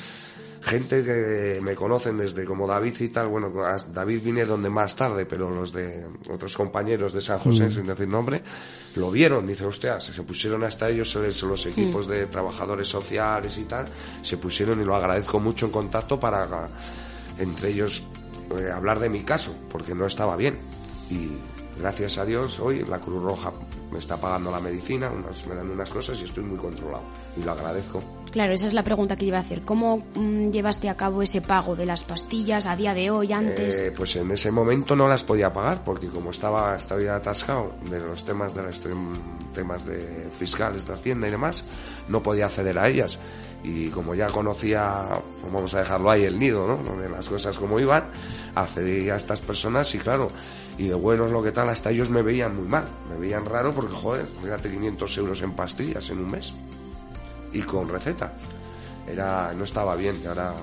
[0.61, 3.51] gente que me conocen desde como David y tal, bueno,
[3.91, 7.71] David vine donde más tarde, pero los de otros compañeros de San José, mm.
[7.71, 8.43] sin decir nombre,
[8.95, 12.11] lo vieron, dice, hostia, se, pusieron hasta ellos, los equipos mm.
[12.11, 13.85] de trabajadores sociales y tal,
[14.21, 16.69] se pusieron y lo agradezco mucho en contacto para
[17.41, 18.03] entre ellos
[18.57, 20.59] eh, hablar de mi caso, porque no estaba bien.
[21.09, 21.29] Y
[21.79, 23.51] gracias a Dios hoy la Cruz Roja
[23.91, 27.03] me está pagando la medicina, unas, me dan unas cosas y estoy muy controlado.
[27.35, 27.99] Y lo agradezco.
[28.31, 29.63] Claro, esa es la pregunta que iba a hacer.
[29.63, 33.81] ¿Cómo mm, llevaste a cabo ese pago de las pastillas a día de hoy, antes?
[33.81, 37.99] Eh, pues en ese momento no las podía pagar porque como estaba, estaba atascado de
[37.99, 38.81] los temas de los
[39.53, 41.65] temas de fiscales de Hacienda y demás,
[42.07, 43.19] no podía acceder a ellas
[43.63, 47.01] y como ya conocía, pues vamos a dejarlo ahí, el nido, ¿no?
[47.01, 48.05] De las cosas como iban,
[48.55, 50.29] accedí a estas personas y claro,
[50.77, 53.73] y de buenos lo que tal, hasta ellos me veían muy mal, me veían raro
[53.73, 56.53] porque, joder, fíjate 500 euros en pastillas en un mes
[57.53, 58.33] y con receta.
[59.07, 60.55] Era, no estaba bien y ahora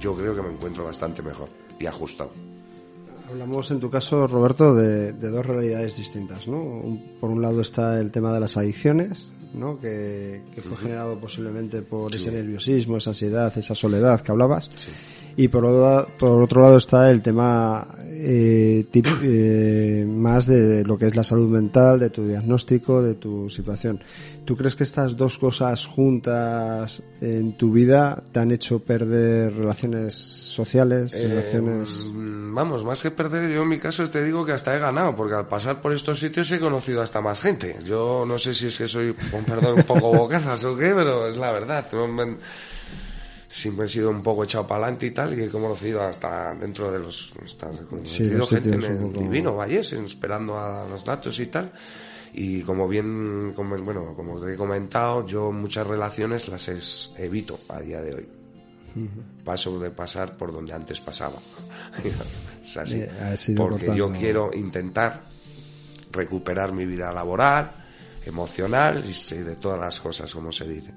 [0.00, 2.30] yo creo que me encuentro bastante mejor y ajustado.
[3.28, 6.98] Hablamos en tu caso, Roberto, de, dos realidades distintas, ¿no?
[7.20, 9.80] por un lado está el tema de las adicciones, ¿no?
[9.80, 14.70] Que, fue generado posiblemente por ese nerviosismo, esa ansiedad, esa soledad que hablabas.
[15.36, 15.64] Y por,
[16.18, 17.86] por otro lado está el tema
[18.28, 23.50] eh, eh, más de lo que es la salud mental, de tu diagnóstico, de tu
[23.50, 24.02] situación.
[24.46, 30.14] ¿Tú crees que estas dos cosas juntas en tu vida te han hecho perder relaciones
[30.14, 32.06] sociales, eh, relaciones...
[32.12, 35.14] Mm, vamos, más que perder, yo en mi caso te digo que hasta he ganado,
[35.14, 37.76] porque al pasar por estos sitios he conocido hasta más gente.
[37.84, 41.28] Yo no sé si es que soy, con perdón, un poco bocazas o qué, pero
[41.28, 41.86] es la verdad
[43.56, 46.92] siempre he sido un poco echado para adelante y tal, y he conocido hasta dentro
[46.92, 47.32] de los...
[47.42, 51.72] Hasta, conocido gente en el Divino Valles, esperando a los datos y tal.
[52.34, 56.68] Y como bien, como, bueno, como te he comentado, yo muchas relaciones las
[57.16, 58.28] evito a día de hoy.
[59.42, 61.38] Paso de pasar por donde antes pasaba.
[62.62, 63.54] es así.
[63.54, 65.24] porque yo quiero intentar
[66.12, 67.72] recuperar mi vida laboral,
[68.24, 70.92] emocional y de todas las cosas, como se dice.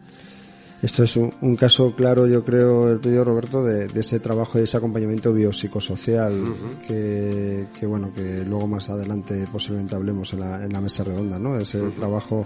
[0.82, 4.78] Esto es un, caso claro, yo creo, el tuyo, Roberto, de, ese trabajo y ese
[4.78, 6.42] acompañamiento biopsicosocial
[6.88, 11.60] que, bueno, que luego más adelante posiblemente hablemos en la, en la mesa redonda, ¿no?
[11.60, 12.46] Ese trabajo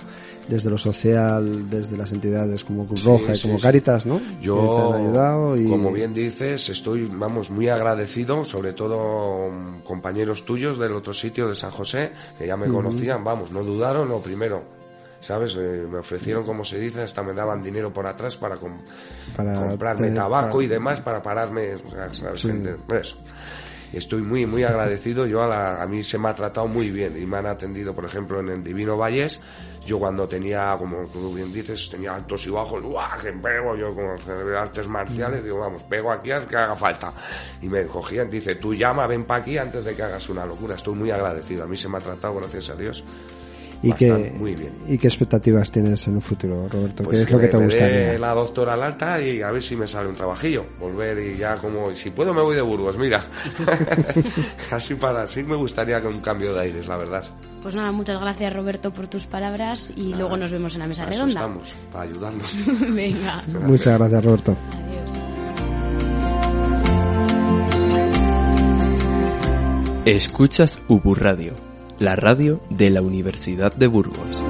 [0.49, 4.19] desde lo social, desde las entidades como Cruz Roja y como Caritas, ¿no?
[4.41, 5.69] Yo, han ayudado y...
[5.69, 11.47] como bien dices, estoy, vamos, muy agradecido, sobre todo mm, compañeros tuyos del otro sitio
[11.47, 14.63] de San José, que ya me conocían, vamos, no dudaron, lo primero,
[15.23, 15.55] ¿sabes?
[15.55, 20.61] Eh, me ofrecieron, como se dice, hasta me daban dinero por atrás para, comprarme tabaco
[20.61, 21.75] y demás para pararme,
[22.11, 22.45] ¿sabes?
[22.45, 23.17] Eso.
[23.93, 25.25] Estoy muy, muy agradecido.
[25.27, 28.05] Yo a, a, mí se me ha tratado muy bien y me han atendido, por
[28.05, 29.39] ejemplo, en el Divino Valles.
[29.85, 33.21] Yo cuando tenía, como tú bien dices, tenía altos y bajos, ¡guau!
[33.21, 33.75] que pego!
[33.75, 34.05] Yo con
[34.55, 37.13] artes marciales, digo, vamos, pego aquí a que haga falta.
[37.61, 40.75] Y me cogían, dice, tú llama, ven para aquí antes de que hagas una locura.
[40.75, 41.63] Estoy muy agradecido.
[41.63, 43.03] A mí se me ha tratado, gracias a Dios
[43.83, 44.71] ¿Y qué, muy bien.
[44.87, 47.03] ¿Y qué expectativas tienes en un futuro, Roberto?
[47.03, 48.17] ¿Qué pues es lo que te gustaría?
[48.17, 50.65] la doctora al alta y a ver si me sale un trabajillo.
[50.79, 53.21] Volver y ya como, si puedo me voy de Burgos, mira.
[54.71, 57.25] así para, sí me gustaría un cambio de aires, la verdad.
[57.61, 60.87] Pues nada, muchas gracias Roberto por tus palabras y Nada, luego nos vemos en la
[60.87, 61.33] mesa redonda.
[61.33, 62.57] estamos, para ayudarnos.
[62.93, 63.41] Venga.
[63.61, 64.57] Muchas gracias, Roberto.
[70.05, 71.53] Escuchas Ubu Radio,
[72.03, 74.42] la radio de la Universidad de Burgos.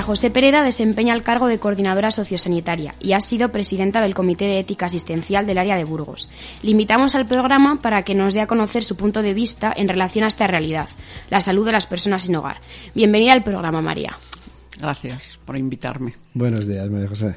[0.00, 4.46] María José Pereda desempeña el cargo de coordinadora sociosanitaria y ha sido presidenta del Comité
[4.46, 6.30] de Ética Asistencial del área de Burgos.
[6.62, 9.88] Le invitamos al programa para que nos dé a conocer su punto de vista en
[9.88, 10.88] relación a esta realidad,
[11.28, 12.62] la salud de las personas sin hogar.
[12.94, 14.16] Bienvenida al programa, María.
[14.80, 16.14] Gracias por invitarme.
[16.32, 17.36] Buenos días, María José.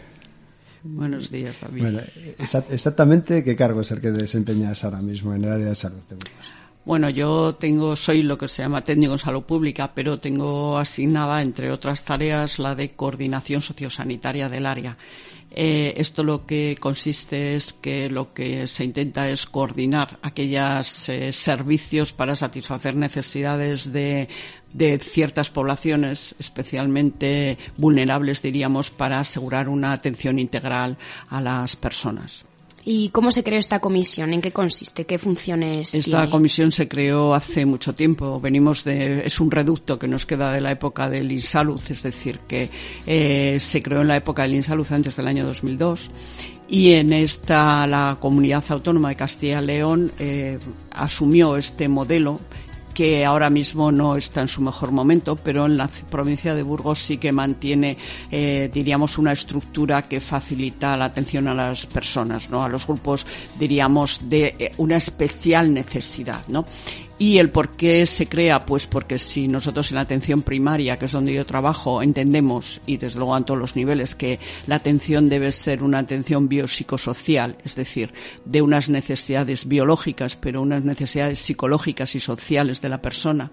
[0.84, 1.82] Buenos días, David.
[1.82, 2.00] Bueno,
[2.40, 6.00] exa- exactamente qué cargo es el que desempeñas ahora mismo en el área de salud
[6.08, 6.63] de Burgos.
[6.86, 11.42] Bueno, yo tengo, soy lo que se llama técnico en salud pública, pero tengo asignada,
[11.42, 14.98] entre otras tareas, la de coordinación sociosanitaria del área.
[15.56, 21.32] Eh, esto lo que consiste es que lo que se intenta es coordinar aquellos eh,
[21.32, 24.28] servicios para satisfacer necesidades de,
[24.74, 30.98] de ciertas poblaciones, especialmente vulnerables, diríamos, para asegurar una atención integral
[31.30, 32.46] a las personas.
[32.86, 34.34] ¿Y cómo se creó esta comisión?
[34.34, 35.06] ¿En qué consiste?
[35.06, 36.30] ¿Qué funciones Esta tiene?
[36.30, 38.42] comisión se creó hace mucho tiempo.
[38.42, 42.40] Venimos de, es un reducto que nos queda de la época del Insalud, es decir,
[42.48, 42.70] que
[43.08, 46.12] eh, se creó en la época del Insalud antes del año 2002.
[46.68, 50.60] Y en esta, la comunidad autónoma de Castilla y León eh,
[50.92, 52.40] asumió este modelo
[52.94, 57.00] que ahora mismo no está en su mejor momento, pero en la provincia de Burgos
[57.00, 57.98] sí que mantiene,
[58.32, 62.64] eh, diríamos, una estructura que facilita la atención a las personas, ¿no?
[62.64, 63.26] A los grupos,
[63.58, 66.66] diríamos, de eh, una especial necesidad, ¿no?
[67.20, 68.66] ¿Y el por qué se crea?
[68.66, 72.98] Pues porque si nosotros en la atención primaria, que es donde yo trabajo, entendemos, y
[72.98, 77.76] desde luego a todos los niveles, que la atención debe ser una atención biopsicosocial, es
[77.76, 78.14] decir,
[78.46, 83.52] de unas necesidades biológicas, pero unas necesidades psicológicas y sociales de la persona.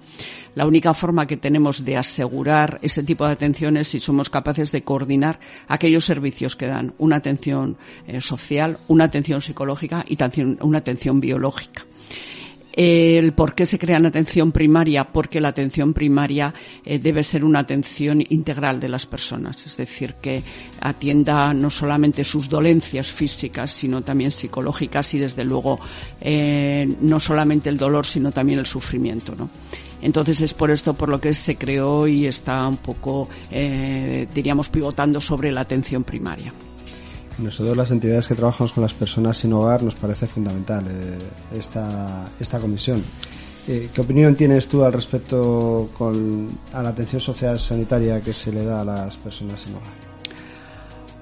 [0.55, 4.73] La única forma que tenemos de asegurar ese tipo de atención es si somos capaces
[4.73, 10.59] de coordinar aquellos servicios que dan una atención eh, social, una atención psicológica y también
[10.62, 11.85] una atención biológica.
[12.72, 16.54] El por qué se crea la atención primaria, porque la atención primaria
[16.85, 20.42] eh, debe ser una atención integral de las personas, es decir, que
[20.80, 25.80] atienda no solamente sus dolencias físicas, sino también psicológicas y, desde luego,
[26.20, 29.50] eh, no solamente el dolor, sino también el sufrimiento, ¿no?
[30.02, 34.68] Entonces es por esto por lo que se creó y está un poco, eh, diríamos,
[34.68, 36.52] pivotando sobre la atención primaria.
[37.38, 41.19] Nosotros las entidades que trabajamos con las personas sin hogar nos parece fundamental eh,
[41.57, 43.03] esta, esta comisión.
[43.66, 48.53] Eh, ¿Qué opinión tienes tú al respecto con, a la atención social sanitaria que se
[48.53, 50.11] le da a las personas sin hogar?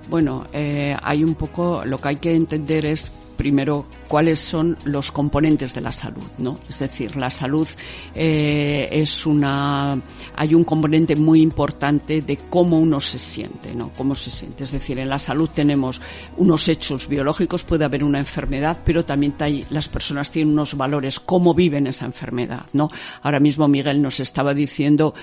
[0.09, 5.13] Bueno, eh, hay un poco, lo que hay que entender es primero cuáles son los
[5.13, 6.59] componentes de la salud, ¿no?
[6.69, 7.67] Es decir, la salud
[8.15, 9.99] eh, es una,
[10.35, 13.93] hay un componente muy importante de cómo uno se siente, ¿no?
[13.97, 14.65] Cómo se siente.
[14.65, 16.03] Es decir, en la salud tenemos
[16.37, 19.35] unos hechos biológicos, puede haber una enfermedad, pero también
[19.71, 22.91] las personas tienen unos valores, cómo viven esa enfermedad, ¿no?
[23.23, 25.15] Ahora mismo Miguel nos estaba diciendo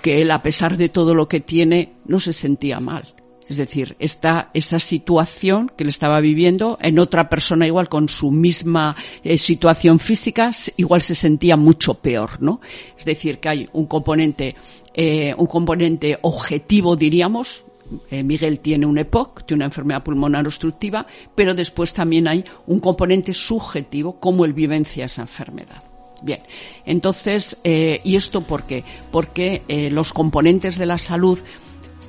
[0.00, 3.15] que él, a pesar de todo lo que tiene, no se sentía mal.
[3.48, 8.30] Es decir, esta, esa situación que le estaba viviendo en otra persona igual con su
[8.30, 12.60] misma eh, situación física, igual se sentía mucho peor, ¿no?
[12.98, 14.56] Es decir, que hay un componente,
[14.94, 17.64] eh, un componente objetivo, diríamos,
[18.10, 22.80] eh, Miguel tiene un EPOC, tiene una enfermedad pulmonar obstructiva, pero después también hay un
[22.80, 25.82] componente subjetivo, cómo él vivencia esa enfermedad.
[26.22, 26.40] Bien,
[26.86, 28.84] entonces, eh, ¿y esto por qué?
[29.12, 31.38] Porque eh, los componentes de la salud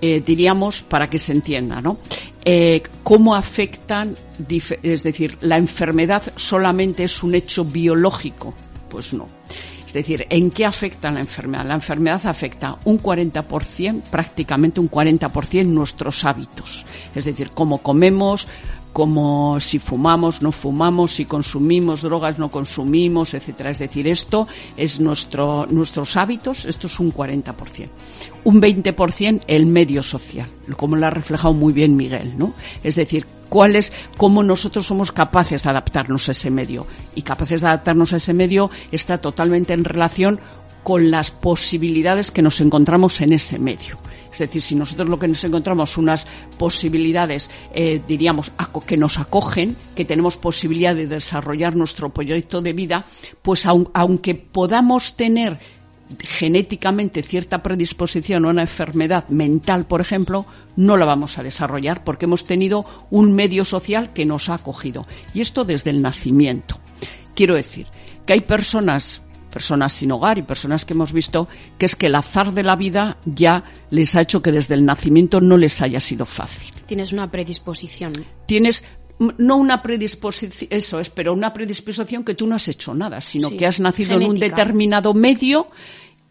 [0.01, 1.97] eh, diríamos, para que se entienda, ¿no?
[2.43, 4.15] Eh, ¿Cómo afectan,
[4.47, 8.53] es decir, la enfermedad solamente es un hecho biológico?
[8.89, 9.27] Pues no.
[9.85, 11.65] Es decir, ¿en qué afecta la enfermedad?
[11.65, 16.85] La enfermedad afecta un 40%, prácticamente un 40% nuestros hábitos.
[17.15, 18.47] Es decir, cómo comemos,
[18.97, 23.69] como si fumamos, no fumamos, si consumimos drogas, no consumimos, etcétera.
[23.69, 27.89] Es decir, esto es nuestro, nuestros hábitos, esto es un 40%.
[28.45, 32.55] Un 20% el medio social, como lo ha reflejado muy bien Miguel, ¿no?
[32.83, 36.87] Es decir, cuál es, cómo nosotros somos capaces de adaptarnos a ese medio.
[37.13, 40.39] Y capaces de adaptarnos a ese medio está totalmente en relación
[40.81, 43.99] con las posibilidades que nos encontramos en ese medio.
[44.31, 48.51] Es decir, si nosotros lo que nos encontramos unas posibilidades, eh, diríamos,
[48.85, 53.05] que nos acogen, que tenemos posibilidad de desarrollar nuestro proyecto de vida,
[53.41, 55.59] pues aunque podamos tener
[56.19, 62.25] genéticamente cierta predisposición a una enfermedad mental, por ejemplo, no la vamos a desarrollar porque
[62.25, 65.05] hemos tenido un medio social que nos ha acogido.
[65.33, 66.79] Y esto desde el nacimiento.
[67.35, 67.87] Quiero decir
[68.25, 69.21] que hay personas
[69.57, 71.47] personas sin hogar y personas que hemos visto
[71.79, 74.85] que es que el azar de la vida ya les ha hecho que desde el
[74.85, 76.75] nacimiento no les haya sido fácil.
[76.85, 78.13] Tienes una predisposición.
[78.45, 78.83] Tienes
[79.17, 83.49] no una predisposición, eso es, pero una predisposición que tú no has hecho nada, sino
[83.49, 85.71] que has nacido en un determinado medio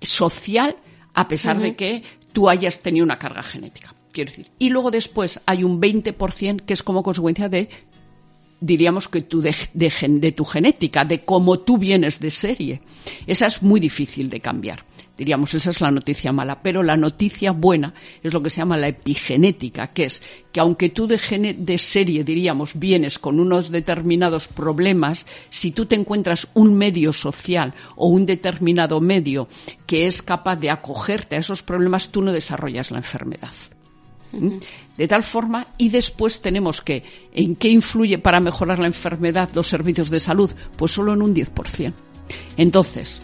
[0.01, 0.77] social
[1.13, 3.93] a pesar de que tú hayas tenido una carga genética.
[4.13, 4.53] Quiero decir.
[4.61, 7.69] Y luego después hay un 20% que es como consecuencia de
[8.61, 12.81] diríamos que de, de, tu genética, de cómo tú vienes de serie.
[13.27, 14.85] Esa es muy difícil de cambiar.
[15.17, 16.63] Diríamos, esa es la noticia mala.
[16.63, 20.91] Pero la noticia buena es lo que se llama la epigenética, que es que aunque
[20.91, 26.77] tú de, de serie, diríamos, vienes con unos determinados problemas, si tú te encuentras un
[26.77, 29.49] medio social o un determinado medio
[29.87, 33.53] que es capaz de acogerte a esos problemas, tú no desarrollas la enfermedad.
[34.33, 37.03] De tal forma, y después tenemos que,
[37.33, 40.51] ¿en qué influye para mejorar la enfermedad los servicios de salud?
[40.77, 41.93] Pues solo en un 10%.
[42.57, 43.23] Entonces,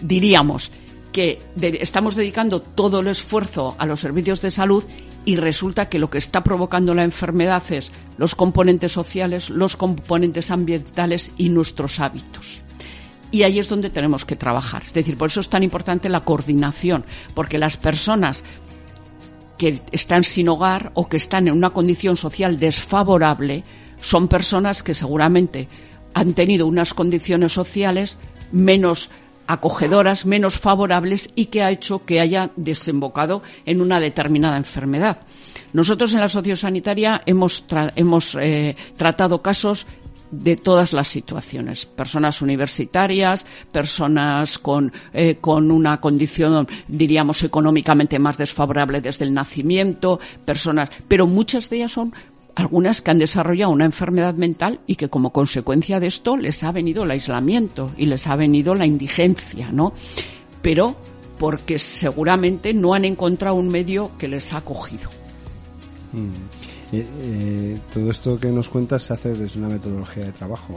[0.00, 0.70] diríamos
[1.12, 1.40] que
[1.80, 4.84] estamos dedicando todo el esfuerzo a los servicios de salud
[5.24, 10.50] y resulta que lo que está provocando la enfermedad es los componentes sociales, los componentes
[10.50, 12.60] ambientales y nuestros hábitos.
[13.30, 14.82] Y ahí es donde tenemos que trabajar.
[14.82, 18.42] Es decir, por eso es tan importante la coordinación, porque las personas
[19.62, 23.62] que están sin hogar o que están en una condición social desfavorable
[24.00, 25.68] son personas que seguramente
[26.14, 28.18] han tenido unas condiciones sociales
[28.50, 29.08] menos
[29.46, 35.18] acogedoras, menos favorables y que ha hecho que haya desembocado en una determinada enfermedad.
[35.72, 39.86] Nosotros en la sociosanitaria hemos, hemos eh, tratado casos
[40.32, 41.86] de todas las situaciones.
[41.86, 50.18] Personas universitarias, personas con, eh, con una condición, diríamos, económicamente más desfavorable desde el nacimiento,
[50.44, 52.12] personas, pero muchas de ellas son
[52.54, 56.72] algunas que han desarrollado una enfermedad mental y que como consecuencia de esto les ha
[56.72, 59.92] venido el aislamiento y les ha venido la indigencia, ¿no?
[60.60, 60.96] Pero
[61.38, 65.10] porque seguramente no han encontrado un medio que les ha acogido.
[66.12, 66.71] Mm.
[66.94, 70.74] Eh, todo esto que nos cuentas se hace desde una metodología de trabajo.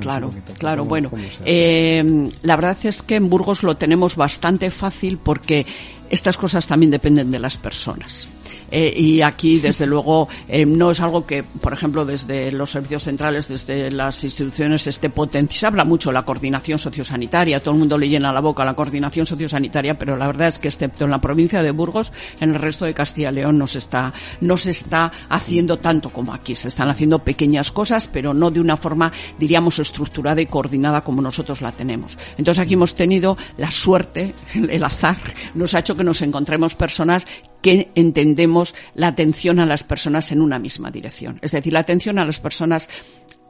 [0.00, 0.84] claro, claro.
[0.84, 1.10] bueno,
[1.46, 5.66] eh, la verdad es que en Burgos lo tenemos bastante fácil porque
[6.10, 8.28] estas cosas también dependen de las personas.
[8.76, 13.04] Eh, y aquí, desde luego, eh, no es algo que, por ejemplo, desde los servicios
[13.04, 15.54] centrales, desde las instituciones, esté potente.
[15.54, 18.74] Se habla mucho de la coordinación sociosanitaria, todo el mundo le llena la boca la
[18.74, 22.10] coordinación sociosanitaria, pero la verdad es que, excepto en la provincia de Burgos,
[22.40, 26.10] en el resto de Castilla y León no se está, no se está haciendo tanto
[26.10, 26.56] como aquí.
[26.56, 31.22] Se están haciendo pequeñas cosas, pero no de una forma, diríamos, estructurada y coordinada como
[31.22, 32.18] nosotros la tenemos.
[32.36, 34.34] Entonces aquí hemos tenido la suerte,
[34.68, 35.18] el azar,
[35.54, 37.24] nos ha hecho que nos encontremos personas
[37.64, 41.38] que entendemos la atención a las personas en una misma dirección.
[41.40, 42.90] Es decir, la atención a las personas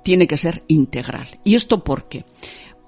[0.04, 1.40] tiene que ser integral.
[1.42, 2.24] ¿Y esto por qué?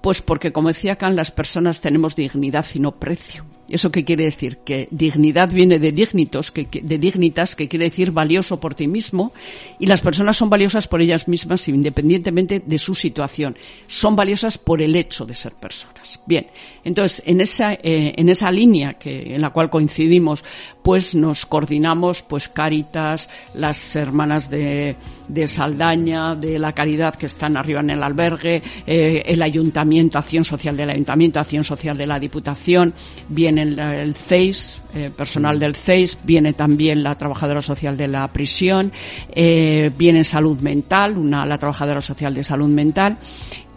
[0.01, 3.45] Pues porque, como decía Kant, las personas tenemos dignidad y no precio.
[3.69, 4.59] ¿Eso qué quiere decir?
[4.59, 9.33] Que dignidad viene de dignitos, que, de dignitas, que quiere decir valioso por ti mismo,
[9.77, 13.57] y las personas son valiosas por ellas mismas independientemente de su situación.
[13.87, 16.21] Son valiosas por el hecho de ser personas.
[16.25, 16.47] Bien,
[16.85, 20.45] entonces, en esa, eh, en esa línea que, en la cual coincidimos,
[20.87, 24.95] pues nos coordinamos, pues Cáritas, las hermanas de,
[25.27, 30.45] de Saldaña, de la Caridad que están arriba en el albergue, eh, el Ayuntamiento, Acción
[30.45, 32.93] Social del Ayuntamiento, Acción Social de la Diputación,
[33.27, 38.93] viene el, CEIS, eh, personal del CEIS, viene también la trabajadora social de la prisión,
[39.35, 43.17] eh, viene salud mental, una, la trabajadora social de salud mental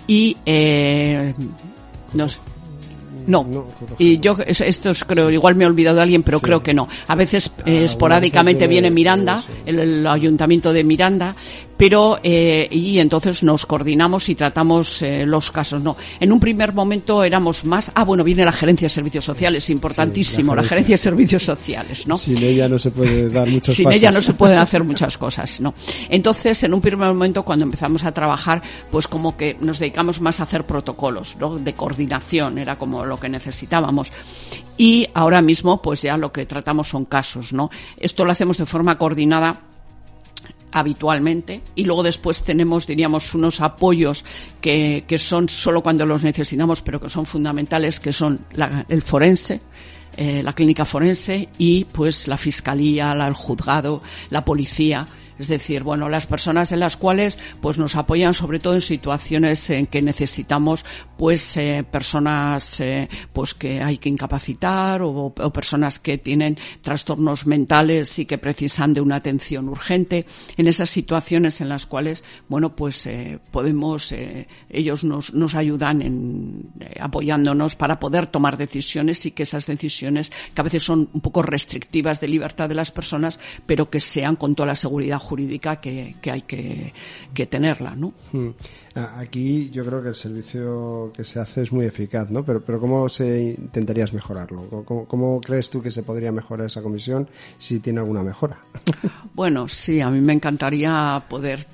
[0.07, 1.35] y eh,
[3.27, 3.67] no, no.
[3.99, 6.89] Y yo, esto es, creo, igual me he olvidado de alguien, pero creo que no.
[7.07, 11.35] A veces ah, esporádicamente viene Miranda, el, ayuntamiento de Miranda,
[11.81, 15.81] pero eh, y entonces nos coordinamos y tratamos eh, los casos.
[15.81, 17.91] No, en un primer momento éramos más.
[17.95, 20.93] Ah, bueno, viene la gerencia de servicios sociales, importantísimo, la, gerencia.
[20.93, 22.19] de servicios sociales, ¿no?
[22.19, 25.59] Sin ella no se puede dar muchas Sin ella no se pueden hacer muchas cosas,
[25.63, 25.73] ¿no?
[26.11, 28.61] Entonces, en un primer momento, cuando empezamos a trabajar,
[28.91, 31.59] pues como que nos dedicamos más a hacer protocolos, ¿no?
[31.59, 34.13] De coordinación, era como lo que necesitábamos.
[34.77, 37.71] Y ahora mismo, pues ya lo que tratamos son casos, ¿no?
[37.97, 39.70] Esto lo hacemos de forma coordinada
[40.73, 44.25] habitualmente y luego después tenemos, diríamos, unos apoyos
[44.61, 48.41] que, que son solo cuando los necesitamos, pero que son fundamentales, que son
[48.89, 49.61] el forense,
[50.17, 55.07] eh, la clínica forense y pues la fiscalía, la, el juzgado, la policía
[55.41, 59.71] es decir, bueno, las personas en las cuales pues nos apoyan sobre todo en situaciones
[59.71, 60.85] en que necesitamos
[61.17, 68.19] pues eh, personas eh, pues que hay que incapacitar o, personas que tienen trastornos mentales
[68.19, 70.27] y que precisan de una atención urgente.
[70.57, 74.13] En esas situaciones en las cuales bueno pues eh, podemos
[74.69, 76.71] ellos nos, nos ayudan en
[77.01, 81.43] apoyándonos para poder tomar decisiones y que esas decisiones que a veces son un poco
[81.43, 85.19] restrictivas de libertad de las personas pero que sean con toda la seguridad
[85.81, 86.93] que, que hay que,
[87.33, 88.13] que tenerla, ¿no?
[88.33, 88.51] Hmm.
[88.95, 92.45] Aquí yo creo que el servicio que se hace es muy eficaz, ¿no?
[92.45, 94.85] Pero, pero ¿cómo se intentarías mejorarlo?
[94.85, 98.59] ¿Cómo, ¿Cómo, crees tú que se podría mejorar esa comisión si tiene alguna mejora?
[99.33, 101.67] Bueno, sí, a mí me encantaría poder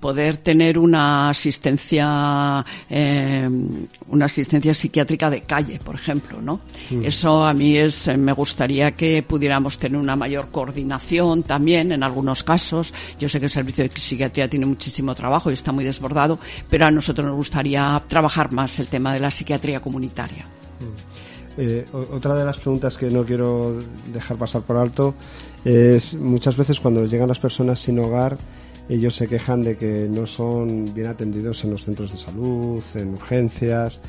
[0.00, 3.48] poder tener una asistencia eh,
[4.08, 6.60] una asistencia psiquiátrica de calle, por ejemplo, ¿no?
[6.90, 7.04] Hmm.
[7.04, 12.42] Eso a mí es me gustaría que pudiéramos tener una mayor coordinación también en algunos
[12.42, 12.53] casos.
[13.18, 16.38] Yo sé que el servicio de psiquiatría tiene muchísimo trabajo y está muy desbordado
[16.70, 20.44] pero a nosotros nos gustaría trabajar más el tema de la psiquiatría comunitaria.
[20.80, 21.24] Mm.
[21.56, 23.78] Eh, otra de las preguntas que no quiero
[24.12, 25.14] dejar pasar por alto
[25.64, 28.36] es muchas veces cuando llegan las personas sin hogar,
[28.88, 33.14] ellos se quejan de que no son bien atendidos en los centros de salud, en
[33.14, 34.00] urgencias.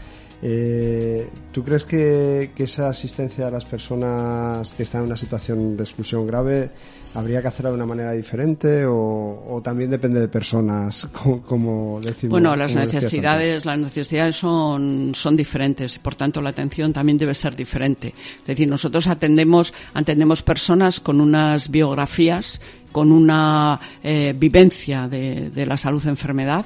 [0.42, 5.84] Eh, ¿Tú crees que, esa asistencia a las personas que están en una situación de
[5.84, 6.72] exclusión grave
[7.16, 11.08] habría que hacerla de una manera diferente o, también depende de personas,
[11.48, 12.32] como, decimos?
[12.32, 17.34] Bueno, las necesidades, las necesidades son, son diferentes y por tanto la atención también debe
[17.34, 18.14] ser diferente.
[18.42, 22.62] Es decir, nosotros atendemos, atendemos personas con unas biografías
[22.92, 26.66] con una eh, vivencia de, de la salud-enfermedad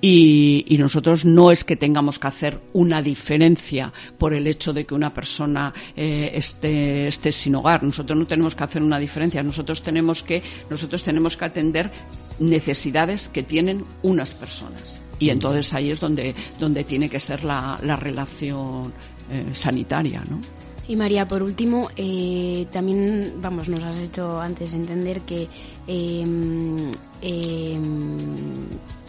[0.00, 4.94] y, nosotros no es que tengamos que hacer una diferencia por el hecho de que
[4.94, 7.82] una persona eh, esté, esté sin hogar.
[7.82, 9.42] Nosotros no tenemos que hacer una diferencia.
[9.42, 11.90] Nosotros tenemos que, nosotros tenemos que atender
[12.38, 15.00] necesidades que tienen unas personas.
[15.18, 18.92] Y entonces ahí es donde, donde tiene que ser la, la relación
[19.30, 20.40] eh, sanitaria, ¿no?
[20.88, 25.46] Y María, por último, eh, también, vamos, nos has hecho antes entender que
[25.86, 26.24] eh,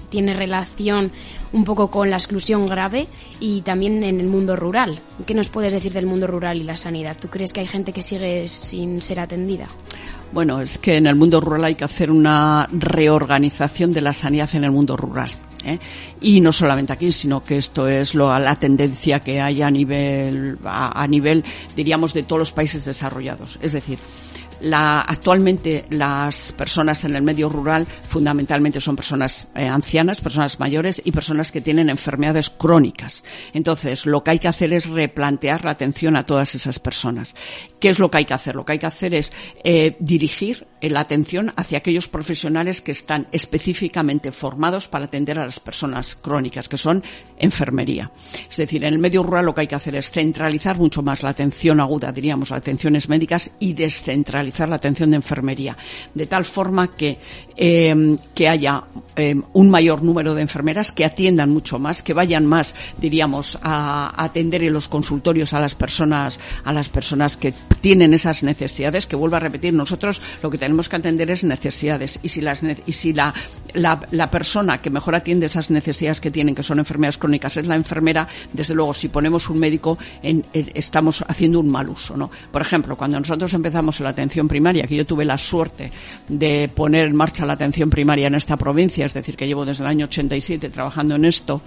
[0.10, 1.12] tiene relación
[1.52, 3.08] un poco con la exclusión grave
[3.40, 5.00] y también en el mundo rural.
[5.26, 7.18] ¿Qué nos puedes decir del mundo rural y la sanidad?
[7.20, 9.68] ¿Tú crees que hay gente que sigue sin ser atendida?
[10.32, 14.50] Bueno, es que en el mundo rural hay que hacer una reorganización de la sanidad
[14.54, 15.32] en el mundo rural.
[15.66, 15.80] ¿eh?
[16.22, 20.60] Y no solamente aquí, sino que esto es lo, la tendencia que hay a nivel,
[20.64, 21.44] a nivel,
[21.76, 23.58] diríamos, de todos los países desarrollados.
[23.62, 23.98] Es decir,
[24.62, 31.02] la, actualmente las personas en el medio rural fundamentalmente son personas eh, ancianas, personas mayores
[31.04, 33.24] y personas que tienen enfermedades crónicas.
[33.54, 37.36] Entonces, lo que hay que hacer es replantear la atención a todas esas personas.
[37.80, 38.56] ¿Qué es lo que hay que hacer?
[38.56, 39.32] Lo que hay que hacer es
[39.64, 45.60] eh, dirigir la atención hacia aquellos profesionales que están específicamente formados para atender a las
[45.60, 47.04] personas crónicas, que son
[47.38, 48.12] enfermería.
[48.50, 51.24] Es decir, en el medio rural lo que hay que hacer es centralizar mucho más
[51.24, 55.76] la atención aguda, diríamos, las atenciones médicas y descentralizar la atención de enfermería,
[56.14, 57.18] de tal forma que,
[57.56, 58.84] eh, que haya
[59.16, 64.14] eh, un mayor número de enfermeras que atiendan mucho más, que vayan más, diríamos, a,
[64.22, 69.16] atender en los consultorios a las personas, a las personas que tienen esas necesidades, que
[69.16, 72.92] vuelvo a repetir, nosotros lo que tenemos que atender es necesidades y si las y
[72.92, 73.34] si la,
[73.74, 77.76] la, persona que mejor atiende esas necesidades que tienen, que son enfermedades crónicas, es la
[77.76, 79.98] enfermera, desde luego si ponemos un médico
[80.52, 82.30] estamos haciendo un mal uso, ¿no?
[82.52, 85.92] Por ejemplo, cuando nosotros empezamos la atención primaria, que yo tuve la suerte
[86.28, 89.84] de poner en marcha la atención primaria en esta provincia, es decir, que llevo desde
[89.84, 91.62] el año 87 trabajando en esto,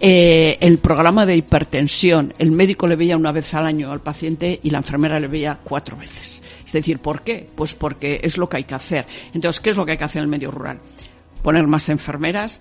[0.00, 4.60] eh, el programa de hipertensión, el médico le veía una vez al año al paciente
[4.62, 6.42] y la enfermera le veía cuatro veces.
[6.64, 7.48] Es decir, ¿por qué?
[7.54, 9.06] Pues porque es lo que hay que hacer.
[9.32, 10.80] Entonces, ¿qué es lo que hay que hacer en el medio rural?
[11.42, 12.60] Poner más enfermeras,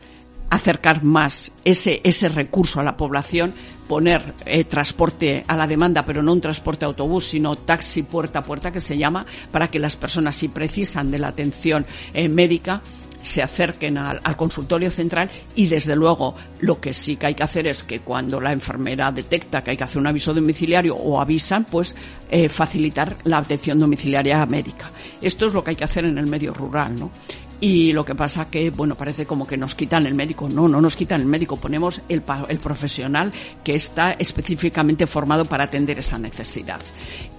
[0.49, 3.53] acercar más ese, ese recurso a la población,
[3.88, 8.43] poner eh, transporte a la demanda, pero no un transporte autobús, sino taxi puerta a
[8.43, 12.82] puerta, que se llama, para que las personas, si precisan de la atención eh, médica,
[13.22, 17.68] se acerquen al, consultorio central y desde luego lo que sí que hay que hacer
[17.68, 21.65] es que cuando la enfermera detecta que hay que hacer un aviso domiciliario o avisan,
[21.65, 21.95] pues
[22.30, 24.91] eh, facilitar la atención domiciliaria médica.
[25.22, 27.11] Esto es lo que hay que hacer en el medio rural, ¿no?
[27.59, 30.47] Y lo que pasa que, bueno, parece como que nos quitan el médico.
[30.47, 31.57] No, no nos quitan el médico.
[31.57, 33.32] Ponemos el, el profesional
[33.63, 36.80] que está específicamente formado para atender esa necesidad.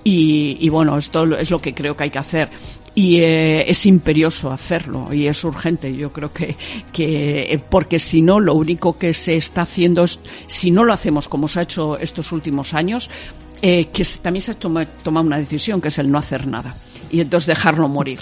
[0.02, 2.50] Y, y bueno, esto es lo que creo que hay que hacer
[2.98, 5.94] y eh, es imperioso hacerlo y es urgente.
[5.94, 6.56] Yo creo que,
[6.92, 10.18] que eh, porque si no, lo único que se está haciendo es,
[10.48, 13.08] si no lo hacemos como se ha hecho estos últimos años,
[13.62, 16.74] eh, que también se toma, toma una decisión, que es el no hacer nada
[17.08, 18.18] y entonces dejarlo morir.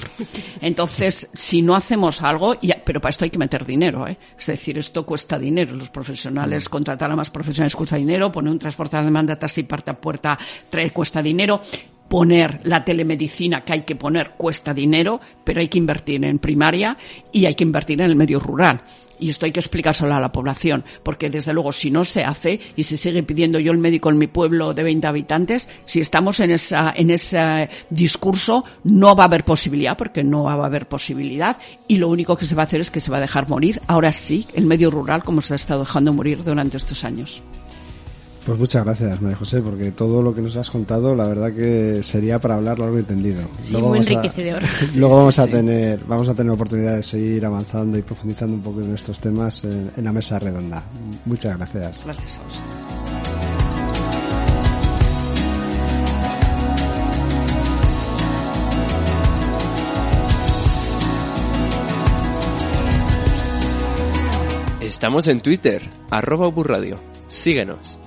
[0.61, 2.55] Entonces, si no hacemos algo,
[2.85, 4.18] pero para esto hay que meter dinero, ¿eh?
[4.39, 5.74] es decir, esto cuesta dinero.
[5.74, 9.93] Los profesionales, contratar a más profesionales cuesta dinero, poner un transporte de demanda así puerta
[9.93, 11.62] a puerta trae, cuesta dinero
[12.09, 16.97] poner la telemedicina que hay que poner cuesta dinero, pero hay que invertir en primaria
[17.33, 18.83] y hay que invertir en el medio rural.
[19.19, 22.61] Y esto hay que explicárselo a la población, porque desde luego si no se hace
[22.77, 26.41] y se sigue pidiendo yo el médico en mi pueblo de 20 habitantes, si estamos
[26.41, 30.87] en, esa, en ese discurso no va a haber posibilidad, porque no va a haber
[30.87, 31.57] posibilidad,
[31.89, 33.81] y lo único que se va a hacer es que se va a dejar morir,
[33.87, 37.43] ahora sí, el medio rural como se ha estado dejando morir durante estos años.
[38.47, 42.01] Pues muchas gracias, María José, porque todo lo que nos has contado, la verdad que
[42.05, 43.43] sería para hablar largo y tendido.
[43.61, 44.63] Sí, luego muy enriquecedor.
[44.95, 48.83] luego vamos a tener, vamos a tener oportunidad de seguir avanzando y profundizando un poco
[48.83, 50.85] en estos temas en, en la mesa redonda.
[51.25, 52.05] Muchas gracias.
[52.05, 52.61] Gracias a usted.
[64.87, 67.01] Estamos en Twitter, arroba Burradio.
[67.27, 67.99] Síguenos.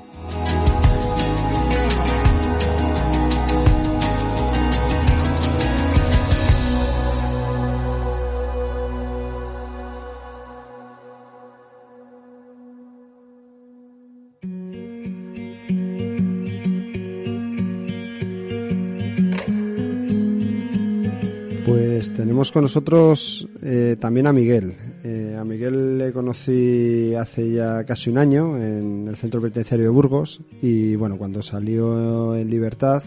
[22.30, 24.76] Tenemos con nosotros eh, también a Miguel.
[25.04, 29.90] Eh, a Miguel le conocí hace ya casi un año en el centro penitenciario de
[29.90, 33.02] Burgos y bueno, cuando salió en libertad,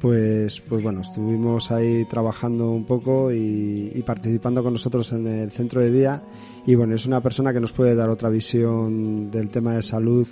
[0.00, 5.82] pues, pues bueno, estuvimos ahí trabajando un poco y, participando con nosotros en el centro
[5.82, 6.22] de día
[6.64, 10.26] y bueno, es una persona que nos puede dar otra visión del tema de salud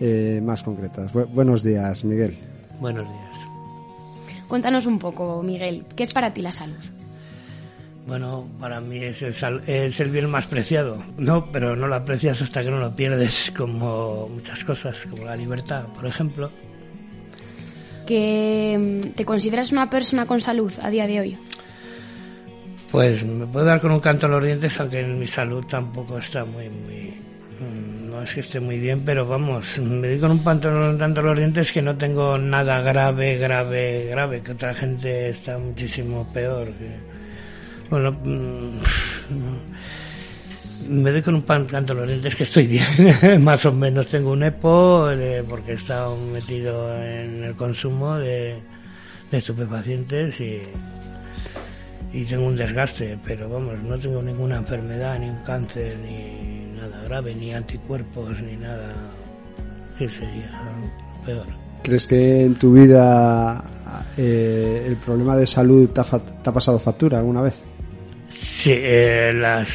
[0.00, 1.10] eh, más concreta.
[1.34, 2.38] buenos días, Miguel.
[2.80, 3.36] Buenos días.
[4.48, 6.82] Cuéntanos un poco, Miguel, ¿qué es para ti la salud?
[8.06, 11.50] Bueno, para mí es el, es el bien más preciado, ¿no?
[11.50, 15.86] Pero no lo aprecias hasta que no lo pierdes, como muchas cosas, como la libertad,
[15.94, 16.50] por ejemplo.
[18.06, 21.38] ¿Que mm, te consideras una persona con salud a día de hoy?
[22.92, 26.18] Pues me puedo dar con un canto a los dientes, aunque en mi salud tampoco
[26.18, 27.12] está muy, muy...
[27.58, 31.22] Mm, no es que esté muy bien, pero vamos, me doy con un pantalón tanto
[31.22, 36.68] los dientes que no tengo nada grave, grave, grave, que otra gente está muchísimo peor.
[36.74, 37.15] Que
[37.90, 38.80] bueno, mm,
[40.88, 44.08] me doy con un pan canto los dientes que estoy bien, más o menos.
[44.08, 45.10] Tengo un EPO
[45.48, 48.58] porque he estado metido en el consumo de,
[49.30, 50.62] estupefacientes y,
[52.12, 57.02] y tengo un desgaste, pero vamos, no tengo ninguna enfermedad, ni un cáncer, ni nada
[57.04, 58.94] grave, ni anticuerpos, ni nada
[59.98, 60.50] que sería
[61.24, 61.46] peor.
[61.82, 63.62] ¿Crees que en tu vida
[64.16, 67.62] eh, el problema de salud te ha pasado factura alguna vez?
[68.56, 69.68] Sí, eh, las,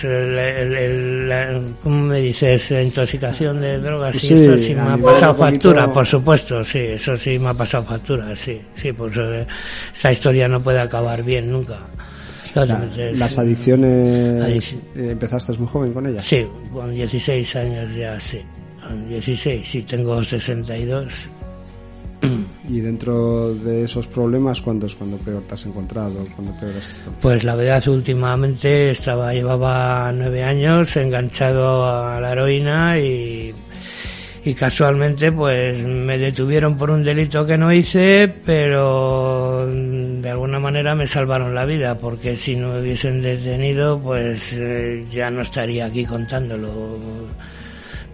[1.84, 2.72] ¿cómo me dices?
[2.72, 7.16] La intoxicación de drogas, sí, eso sí me ha pasado factura, por supuesto, sí, eso
[7.16, 9.46] sí me ha pasado factura, sí, sí, pues eh,
[9.96, 11.78] esa historia no puede acabar bien nunca.
[12.56, 16.26] las adicciones, eh, ¿empezaste muy joven con ellas?
[16.26, 18.42] Sí, con 16 años ya, sí,
[18.82, 21.30] con 16, sí, tengo 62
[22.72, 26.26] y dentro de esos problemas, ¿cuándo es cuando peor te has encontrado?
[26.34, 32.98] ¿Cuándo peor has Pues la verdad, últimamente estaba, llevaba nueve años enganchado a la heroína
[32.98, 33.54] y,
[34.46, 40.96] y casualmente pues me detuvieron por un delito que no hice, pero de alguna manera
[40.96, 45.88] me salvaron la vida, porque si no me hubiesen detenido pues eh, ya no estaría
[45.88, 46.70] aquí contándolo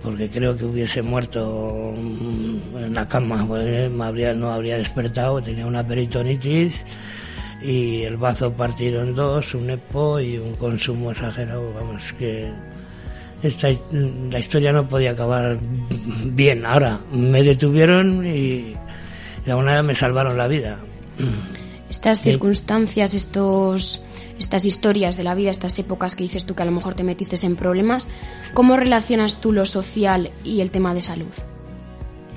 [0.04, 5.66] porque creo que hubiese muerto en la cama, pues, me habría, no habría despertado, tenía
[5.66, 6.86] una peritonitis
[7.62, 12.52] y el bazo partido en dos, un EPO y un consumo exagerado, vamos, que
[13.44, 15.58] esta, la historia no podía acabar
[16.26, 16.66] bien.
[16.66, 18.74] Ahora me detuvieron y
[19.46, 20.78] de alguna manera me salvaron la vida.
[21.90, 24.02] Estas circunstancias, estos
[24.40, 27.04] estas historias de la vida, estas épocas que dices tú que a lo mejor te
[27.04, 28.10] metiste en problemas,
[28.54, 31.34] ¿cómo relacionas tú lo social y el tema de salud?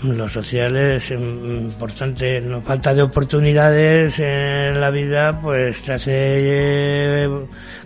[0.03, 7.29] Lo social es importante, no falta de oportunidades en la vida, pues te hace eh,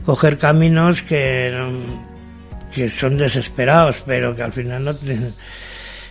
[0.05, 1.53] coger caminos que,
[2.73, 5.33] que son desesperados, pero que al final no te,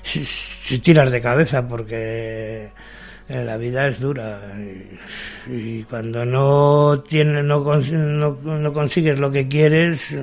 [0.03, 2.71] si tiras de cabeza porque
[3.29, 4.39] la vida es dura
[5.47, 10.15] y, cuando no, tiene, no, no, no, consigues lo que quieres,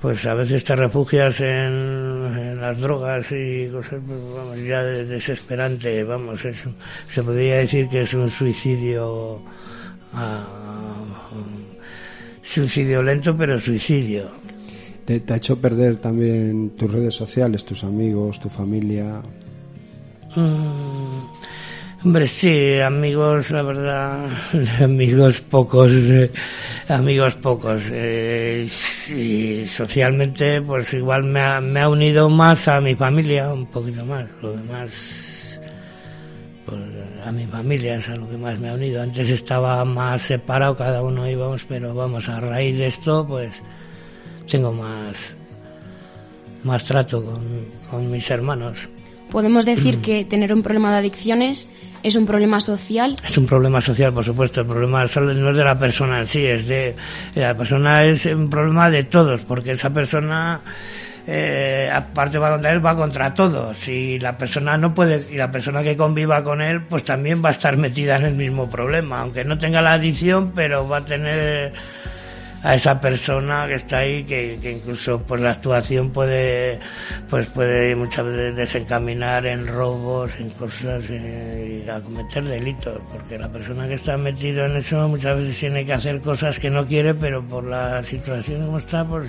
[0.00, 6.44] pues a veces te refugias en, las drogas y cosas, pues, vamos, ya desesperante, vamos,
[6.44, 6.62] es,
[7.08, 9.36] se podría decir que es un suicidio,
[10.14, 10.44] uh,
[12.42, 14.30] suicidio lento, pero suicidio.
[15.04, 19.20] ¿Te, ha hecho perder también tus redes sociales, tus amigos, tu familia?
[20.36, 21.01] Mm,
[22.04, 24.28] Hombre, sí, amigos, la verdad,
[24.82, 26.32] amigos pocos, eh,
[26.88, 27.88] amigos pocos.
[27.92, 28.68] Eh,
[29.08, 34.04] y socialmente, pues igual me ha, me ha unido más a mi familia, un poquito
[34.04, 34.26] más.
[34.42, 34.92] Lo demás,
[36.66, 36.80] pues
[37.24, 39.00] a mi familia es a lo que más me ha unido.
[39.00, 43.54] Antes estaba más separado, cada uno íbamos, pero vamos, a raíz de esto, pues
[44.50, 45.36] tengo más,
[46.64, 47.44] más trato con,
[47.88, 48.88] con mis hermanos.
[49.30, 51.70] Podemos decir que tener un problema de adicciones
[52.02, 53.16] ¿Es un problema social?
[53.26, 54.62] Es un problema social, por supuesto.
[54.62, 56.96] El problema no es de la persona en sí, es de
[57.34, 60.60] la persona es un problema de todos, porque esa persona
[61.26, 63.86] eh, aparte va contra él, va contra todos.
[63.88, 67.50] Y la persona no puede, y la persona que conviva con él, pues también va
[67.50, 71.04] a estar metida en el mismo problema, aunque no tenga la adicción, pero va a
[71.04, 71.72] tener
[72.62, 76.78] a esa persona que está ahí que, que incluso pues la actuación puede
[77.28, 83.38] pues puede muchas veces desencaminar en robos en cosas eh, y a cometer delitos porque
[83.38, 86.86] la persona que está metido en eso muchas veces tiene que hacer cosas que no
[86.86, 89.28] quiere pero por la situación como está pues,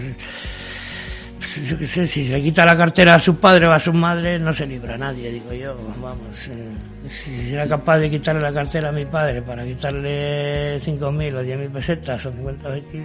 [1.65, 4.39] yo qué sé, si se quita la cartera a su padre o a su madre,
[4.39, 5.75] no se libra a nadie, digo yo.
[6.01, 11.35] Vamos, eh, si era capaz de quitarle la cartera a mi padre para quitarle 5.000
[11.35, 13.01] o 10.000 pesetas o 50 X,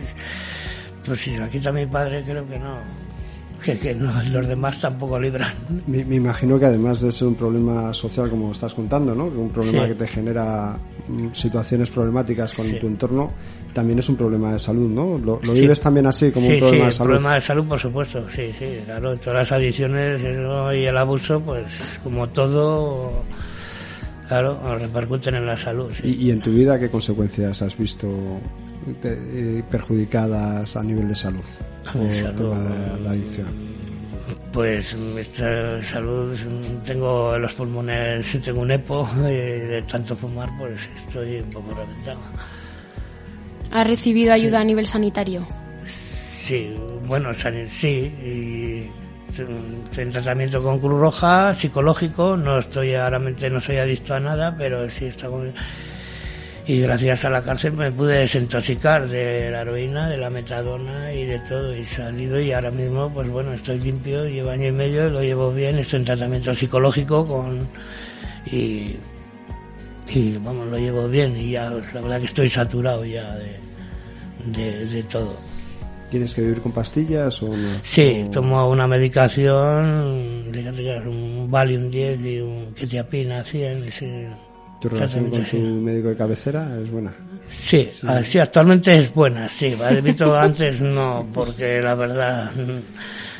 [1.04, 3.07] pues si se la quita a mi padre, creo que no
[3.58, 5.52] que, los demás tampoco libran.
[5.86, 9.24] Me, imagino que además de ser un problema social como estás contando, ¿no?
[9.24, 10.78] un problema que te genera
[11.08, 13.28] mm, situaciones problemáticas con tu entorno,
[13.72, 15.18] también es un problema de salud, ¿no?
[15.18, 17.10] ¿Lo, vives también así como un problema de salud?
[17.10, 19.16] problema de salud, por supuesto, sí, sí, claro.
[19.18, 21.64] Todas las adicciones y el abuso, pues
[22.02, 23.24] como todo,
[24.28, 25.92] claro, repercuten en la salud.
[26.02, 28.08] ¿Y, ¿Y en tu vida qué consecuencias has visto
[29.04, 31.44] eh, perjudicadas a nivel de salud?
[31.94, 33.48] La adicción?
[34.52, 36.36] Pues esta salud,
[36.84, 42.18] tengo los pulmones, tengo un EPO y de tanto fumar pues estoy un poco reventado.
[43.70, 45.46] ¿Ha recibido ayuda a nivel sanitario?
[45.86, 46.74] Sí,
[47.06, 48.90] bueno, sí, y
[49.28, 54.54] estoy en tratamiento con Cruz Roja, psicológico, no estoy, realmente no soy adicto a nada,
[54.56, 55.52] pero sí está con
[56.68, 61.24] y gracias a la cárcel me pude desintoxicar de la heroína, de la metadona y
[61.24, 65.08] de todo y salido y ahora mismo pues bueno estoy limpio, llevo año y medio,
[65.08, 67.66] lo llevo bien, estoy en tratamiento psicológico con
[68.52, 68.96] y,
[70.08, 75.02] y vamos lo llevo bien y ya la verdad que estoy saturado ya de, de,
[75.04, 75.36] todo.
[76.10, 77.80] ¿Tienes que vivir con pastillas o no?
[77.82, 80.50] Sí, tomo una medicación,
[81.06, 83.90] un Valium 10 y un Ketiapina 100, y
[84.80, 87.12] ¿Tu relación con tu médico de cabecera es buena?
[87.56, 87.88] Sí,
[88.24, 89.74] sí, actualmente es buena, sí.
[90.36, 92.50] antes no, porque la verdad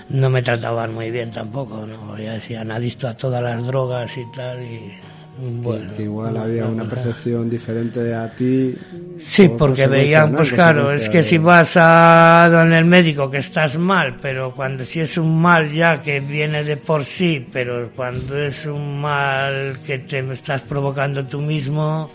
[0.09, 2.18] no me trataban muy bien tampoco, ¿no?
[2.18, 4.93] Ya decían adicto a todas las drogas y tal, y
[5.41, 8.74] bueno, que, igual había una percepción diferente a ti.
[9.20, 13.78] Sí, porque veían, pues claro, es que si vas a donde el médico que estás
[13.78, 18.36] mal, pero cuando si es un mal ya que viene de por sí, pero cuando
[18.36, 22.11] es un mal que te estás provocando tú mismo,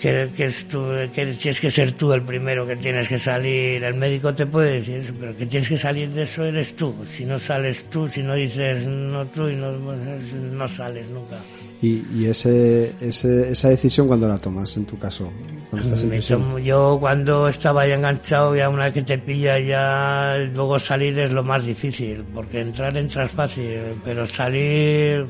[0.00, 3.82] que, que, es tú, que tienes que ser tú el primero que tienes que salir.
[3.82, 6.94] El médico te puede decir eso, pero que tienes que salir de eso eres tú.
[7.10, 11.38] Si no sales tú, si no dices no tú, y no, no sales nunca.
[11.80, 15.30] Y, y ese, ese, esa decisión, cuando la tomas en tu caso?
[15.70, 20.36] Cuando estás en yo cuando estaba ya enganchado, ya una vez que te pilla, ya
[20.54, 25.26] luego salir es lo más difícil, porque entrar entras fácil, pero salir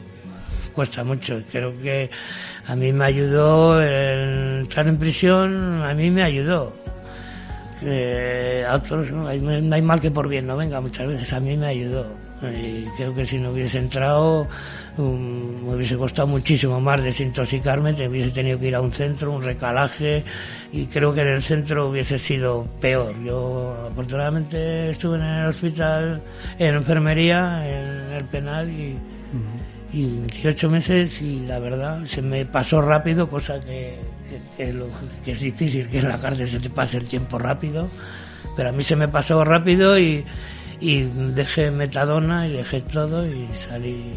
[0.78, 1.42] cuesta mucho.
[1.50, 2.08] Creo que
[2.64, 6.72] a mí me ayudó entrar en prisión, a mí me ayudó.
[7.82, 11.40] a otros no hay, no hay mal que por bien no venga muchas veces, a
[11.40, 12.06] mí me ayudó.
[12.42, 14.46] Y creo que si no hubiese entrado
[14.98, 19.32] um, me hubiese costado muchísimo más desintoxicarme, te hubiese tenido que ir a un centro,
[19.32, 20.22] un recalaje
[20.72, 23.12] y creo que en el centro hubiese sido peor.
[23.24, 26.22] Yo afortunadamente estuve en el hospital,
[26.56, 28.96] en enfermería, en el penal y,
[29.93, 33.99] y 28 meses y la verdad se me pasó rápido, cosa que,
[34.57, 34.74] que,
[35.24, 37.89] que es difícil, que en la cárcel se te pase el tiempo rápido,
[38.57, 40.24] pero a mí se me pasó rápido y
[40.80, 44.14] y dejé metadona y dejé todo y salí.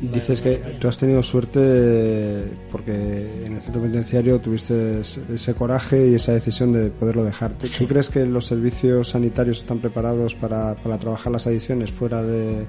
[0.00, 6.14] Dices que tú has tenido suerte porque en el centro penitenciario tuviste ese coraje y
[6.14, 7.50] esa decisión de poderlo dejar.
[7.52, 12.64] ¿Tú, crees que los servicios sanitarios están preparados para, para trabajar las adicciones fuera de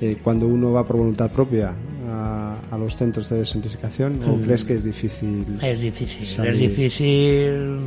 [0.00, 1.74] eh, cuando uno va por voluntad propia
[2.08, 4.42] a, a los centros de desintoxicación o Mm.
[4.42, 5.58] crees que es difícil?
[5.62, 6.52] Es difícil, salir?
[6.54, 7.78] es difícil,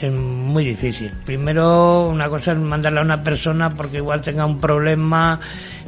[0.00, 1.10] es muy difícil.
[1.24, 5.38] Primero, una cosa es mandarle a una persona porque igual tenga un problema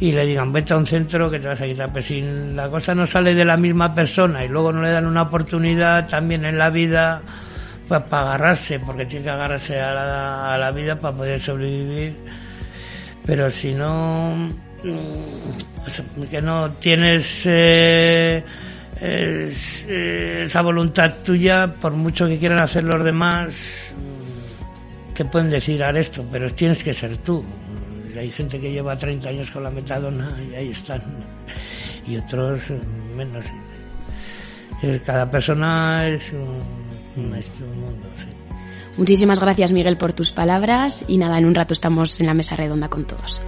[0.00, 1.90] y le digan vete a un centro que te vas a quitar.
[1.92, 2.20] Pero si
[2.54, 6.08] la cosa no sale de la misma persona y luego no le dan una oportunidad
[6.08, 7.20] también en la vida,
[7.88, 12.14] pues para agarrarse, porque tiene que agarrarse a la, a la vida para poder sobrevivir.
[13.26, 14.48] Pero si no, mm,
[16.30, 18.42] que no tienes eh,
[19.00, 25.82] eh, esa voluntad tuya, por mucho que quieran hacer los demás, mm, te pueden decir
[25.82, 27.42] haz esto, pero tienes que ser tú.
[27.42, 31.02] Mm, Hay gente que lleva 30 años con la metadona y ahí están.
[32.06, 32.62] Y otros
[33.14, 33.44] menos.
[34.82, 36.58] Eh, Cada persona es un,
[37.24, 38.08] un- es un mundo.
[38.18, 38.26] sí.
[38.96, 41.04] Muchísimas gracias, Miguel, por tus palabras.
[41.06, 43.40] Y nada, en un rato estamos en la mesa redonda con todos.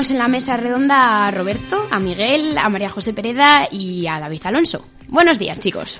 [0.00, 4.18] Tenemos en la mesa redonda a Roberto, a Miguel, a María José Pereda y a
[4.18, 4.86] David Alonso.
[5.08, 5.98] Buenos días, chicos.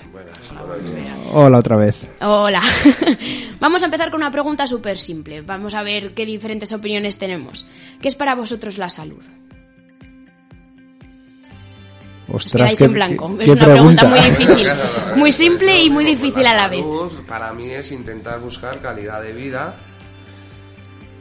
[1.34, 2.08] Hola otra vez.
[2.22, 2.62] Hola.
[3.60, 5.42] Vamos a empezar con una pregunta súper simple.
[5.42, 7.66] Vamos a ver qué diferentes opiniones tenemos.
[8.00, 9.22] ¿Qué es para vosotros la salud?
[12.28, 13.36] Os Ostras, qué- en blanco.
[13.36, 14.38] qué- es una pregunta, muy pregunta.
[14.38, 14.68] difícil.
[15.16, 16.80] Muy simple y muy difícil a la vez.
[16.80, 19.74] Salud, para mí es intentar buscar calidad de vida,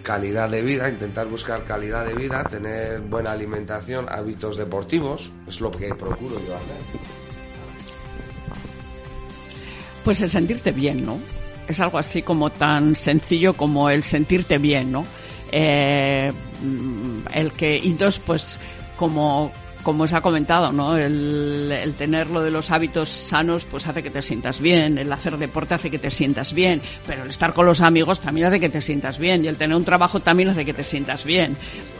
[0.02, 5.72] calidad de vida, intentar buscar calidad de vida, tener buena alimentación, hábitos deportivos, es lo
[5.72, 6.78] que procuro yo hacer.
[10.04, 11.20] Pues el sentirte bien, ¿no?
[11.68, 15.06] Es algo así como tan sencillo como el sentirte bien, ¿no?
[15.52, 16.32] Eh,
[16.64, 18.60] mm, el que, y entonces, pues,
[18.98, 19.52] como,
[19.90, 20.96] como os ha comentado, ¿no?
[20.96, 25.12] El, el tener lo de los hábitos sanos, pues hace que te sientas bien, el
[25.12, 28.60] hacer deporte hace que te sientas bien, pero el estar con los amigos también hace
[28.60, 31.58] que te sientas bien, y el tener un trabajo también hace que te sientas bien.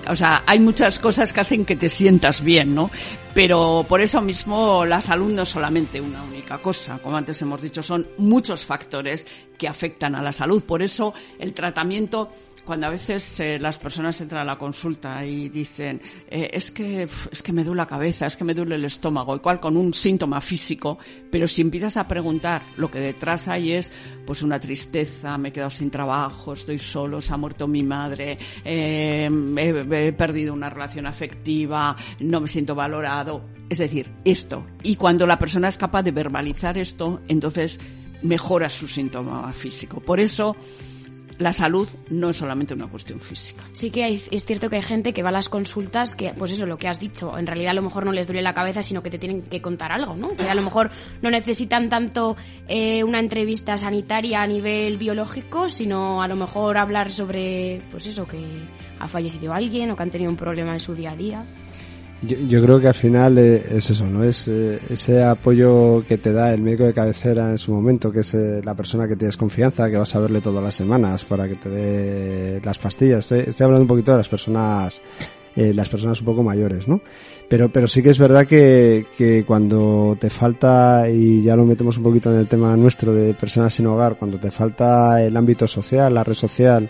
[0.08, 2.92] O sea, hay muchas cosas que hacen que te sientas bien, ¿no?
[3.34, 7.60] Pero por eso mismo la salud no es solamente una única cosa, como antes hemos
[7.60, 9.26] dicho, son muchos factores
[9.58, 10.64] que afectan a la salud.
[10.64, 12.30] Por eso el tratamiento
[12.70, 16.00] cuando a veces eh, las personas entran a la consulta y dicen
[16.30, 19.36] eh, es que es que me duele la cabeza, es que me duele el estómago,
[19.36, 21.00] igual con un síntoma físico,
[21.32, 23.92] pero si empiezas a preguntar lo que detrás hay es
[24.24, 28.38] pues una tristeza, me he quedado sin trabajo, estoy solo, se ha muerto mi madre,
[28.64, 34.64] eh, he perdido una relación afectiva, no me siento valorado, es decir, esto.
[34.84, 37.80] Y cuando la persona es capaz de verbalizar esto, entonces
[38.22, 40.02] mejora su síntoma físico.
[40.02, 40.56] Por eso
[41.40, 43.64] la salud no es solamente una cuestión física.
[43.72, 46.52] Sí que hay- es cierto que hay gente que va a las consultas que, pues
[46.52, 48.84] eso, lo que has dicho, en realidad a lo mejor no les duele la cabeza,
[48.84, 50.36] sino que te tienen que contar algo, ¿no?
[50.36, 52.36] Que a lo mejor no necesitan tanto
[52.68, 58.28] eh, una entrevista sanitaria a nivel biológico, sino a lo mejor hablar sobre, pues eso,
[58.28, 58.40] que
[59.00, 61.46] ha fallecido alguien o que han tenido un problema en su día a día.
[62.22, 64.24] Yo, yo creo que al final eh, es eso, ¿no?
[64.24, 68.20] Es eh, ese apoyo que te da el médico de cabecera en su momento, que
[68.20, 71.48] es eh, la persona que tienes confianza, que vas a verle todas las semanas para
[71.48, 73.20] que te dé las pastillas.
[73.20, 75.02] Estoy, estoy hablando un poquito de las personas,
[75.56, 77.00] eh, las personas un poco mayores, ¿no?
[77.48, 81.98] Pero, pero sí que es verdad que, que cuando te falta, y ya lo metemos
[81.98, 85.68] un poquito en el tema nuestro de personas sin hogar, cuando te falta el ámbito
[85.68, 86.90] social, la red social,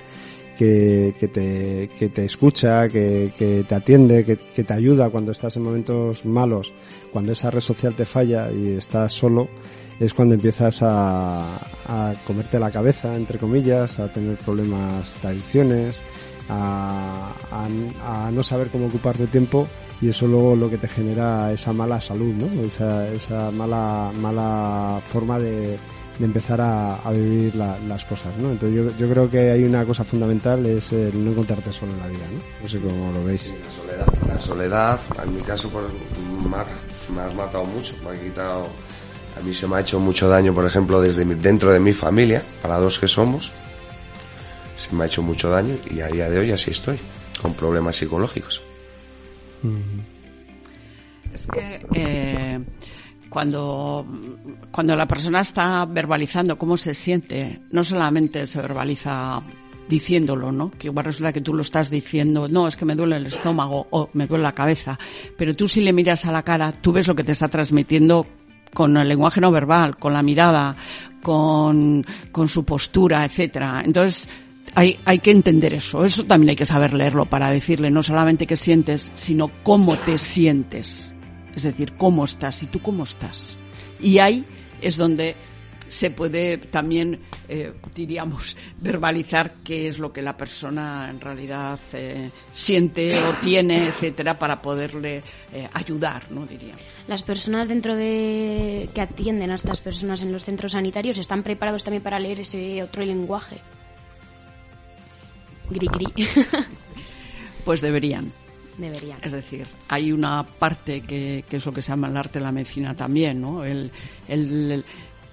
[0.60, 5.32] que, que, te, que te escucha, que, que te atiende, que, que te ayuda cuando
[5.32, 6.74] estás en momentos malos,
[7.14, 9.48] cuando esa red social te falla y estás solo,
[10.02, 11.56] es cuando empiezas a,
[11.88, 16.02] a comerte la cabeza, entre comillas, a tener problemas de adicciones,
[16.50, 19.66] a, a, no saber cómo ocupar tu tiempo
[20.02, 22.64] y eso luego lo que te genera esa mala salud, ¿no?
[22.64, 25.78] Esa, esa mala, mala forma de,
[26.20, 28.52] de empezar a, a vivir la- las cosas, ¿no?
[28.52, 32.00] Entonces yo, yo creo que hay una cosa fundamental es el no encontrarte solo en
[32.00, 32.42] la vida, ¿no?
[32.64, 33.54] No sé cómo lo veis.
[33.66, 36.66] La soledad, la soledad, en mi caso, por, me, ha,
[37.16, 38.68] me has matado mucho, me ha quitado,
[39.40, 41.94] a mí se me ha hecho mucho daño, por ejemplo, desde mi- dentro de mi
[41.94, 43.54] familia, para dos que somos,
[44.76, 47.00] se me ha hecho mucho daño y a día de hoy así estoy,
[47.42, 48.62] con problemas psicológicos.
[51.34, 52.60] Es que eh,
[53.30, 54.06] cuando,
[54.72, 59.42] cuando la persona está verbalizando cómo se siente, no solamente se verbaliza
[59.88, 60.72] diciéndolo, ¿no?
[60.72, 63.88] Que igual resulta que tú lo estás diciendo, no, es que me duele el estómago
[63.90, 65.00] o me duele la cabeza,
[65.38, 68.26] pero tú si le miras a la cara, tú ves lo que te está transmitiendo
[68.74, 70.76] con el lenguaje no verbal, con la mirada,
[71.24, 73.82] con, con su postura, etcétera.
[73.84, 74.30] Entonces,
[74.76, 76.06] hay, hay que entender eso.
[76.06, 80.20] Eso también hay que saber leerlo para decirle no solamente qué sientes, sino cómo te
[80.20, 81.14] sientes.
[81.56, 83.58] Es decir, cómo estás y tú cómo estás.
[84.00, 84.46] Y ahí
[84.82, 85.36] es donde
[85.90, 87.20] se puede también,
[87.50, 93.88] eh, diríamos, verbalizar qué es lo que la persona en realidad eh, siente o tiene,
[93.88, 96.46] etcétera, para poderle eh, ayudar, ¿no?
[96.46, 96.76] Diría.
[97.08, 101.84] Las personas dentro de que atienden a estas personas en los centros sanitarios están preparados
[101.84, 103.58] también para leer ese otro lenguaje.
[105.70, 106.28] Gri gri.
[107.66, 108.32] pues deberían.
[108.80, 109.20] Deberían.
[109.22, 112.46] Es decir, hay una parte que, que, es lo que se llama el arte de
[112.46, 113.66] la medicina también, ¿no?
[113.66, 113.92] El,
[114.28, 114.86] el, el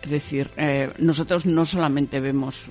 [0.07, 2.67] es decir, eh, nosotros no solamente vemos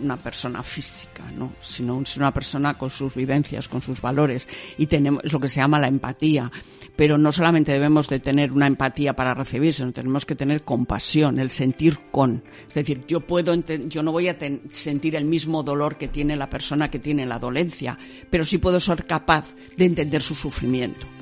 [0.00, 1.54] una persona física, ¿no?
[1.60, 5.58] sino una persona con sus vivencias, con sus valores, y tenemos es lo que se
[5.58, 6.48] llama la empatía.
[6.94, 11.40] Pero no solamente debemos de tener una empatía para recibir, sino tenemos que tener compasión,
[11.40, 12.44] el sentir con.
[12.68, 13.52] Es decir, yo puedo,
[13.88, 14.38] yo no voy a
[14.70, 17.98] sentir el mismo dolor que tiene la persona que tiene la dolencia,
[18.30, 19.44] pero sí puedo ser capaz
[19.76, 21.15] de entender su sufrimiento.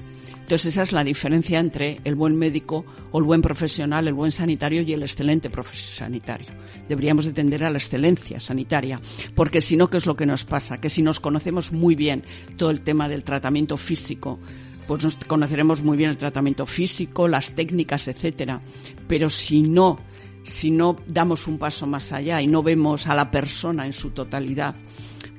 [0.45, 4.30] Entonces esa es la diferencia entre el buen médico o el buen profesional, el buen
[4.30, 6.49] sanitario y el excelente sanitario.
[6.86, 9.01] Deberíamos de tender a la excelencia sanitaria,
[9.34, 10.78] porque si no, ¿qué es lo que nos pasa?
[10.82, 12.24] Que si nos conocemos muy bien
[12.59, 14.38] todo el tema del tratamiento físico,
[14.86, 18.61] pues nos conoceremos muy bien el tratamiento físico, las técnicas, etcétera.
[19.09, 19.99] Pero si no,
[20.45, 24.11] si no damos un paso más allá y no vemos a la persona en su
[24.11, 24.74] totalidad,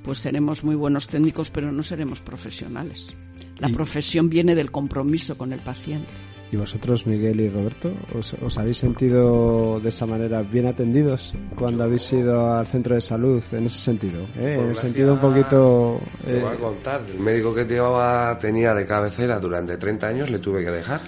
[0.04, 3.16] pues seremos muy buenos técnicos, pero no seremos profesionales.
[3.60, 6.12] La profesión viene del compromiso con el paciente.
[6.52, 12.12] ¿Y vosotros, Miguel y Roberto, os, habéis sentido de esa manera bien atendidos cuando habéis
[12.14, 14.24] ido al centro de salud en ese sentido?
[14.38, 14.58] ¿eh?
[14.60, 16.00] En el sentido un poquito...
[16.24, 20.40] Te voy a contar, el médico que llevaba tenía de cabecera durante 30 años, le
[20.40, 21.02] tuve que dejar.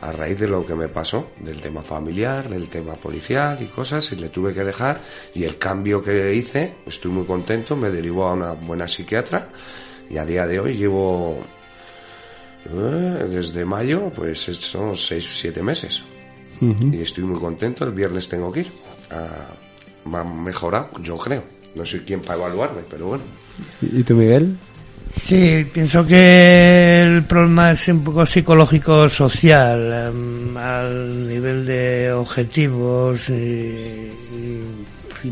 [0.00, 4.12] A raíz de lo que me pasó, del tema familiar, del tema policial y cosas,
[4.12, 5.00] y le tuve que dejar.
[5.34, 9.48] Y el cambio que hice, estoy muy contento, me derivó a una buena psiquiatra
[10.10, 11.42] y a día de hoy llevo
[12.64, 16.04] eh, desde mayo, pues son seis o siete meses.
[16.60, 17.84] Y estoy muy contento.
[17.84, 18.72] El viernes tengo que ir.
[19.12, 21.44] va a mejorar, yo creo.
[21.74, 23.24] No soy quien para evaluarme, pero bueno.
[23.80, 24.56] ¿Y tú, Miguel?
[25.16, 33.32] Sí, pienso que el problema es un poco psicológico-social, em, al nivel de objetivos y,
[33.32, 34.60] y,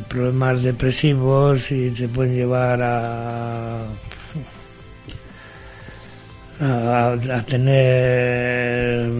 [0.08, 3.78] problemas depresivos y se pueden llevar a
[6.60, 9.10] a, tener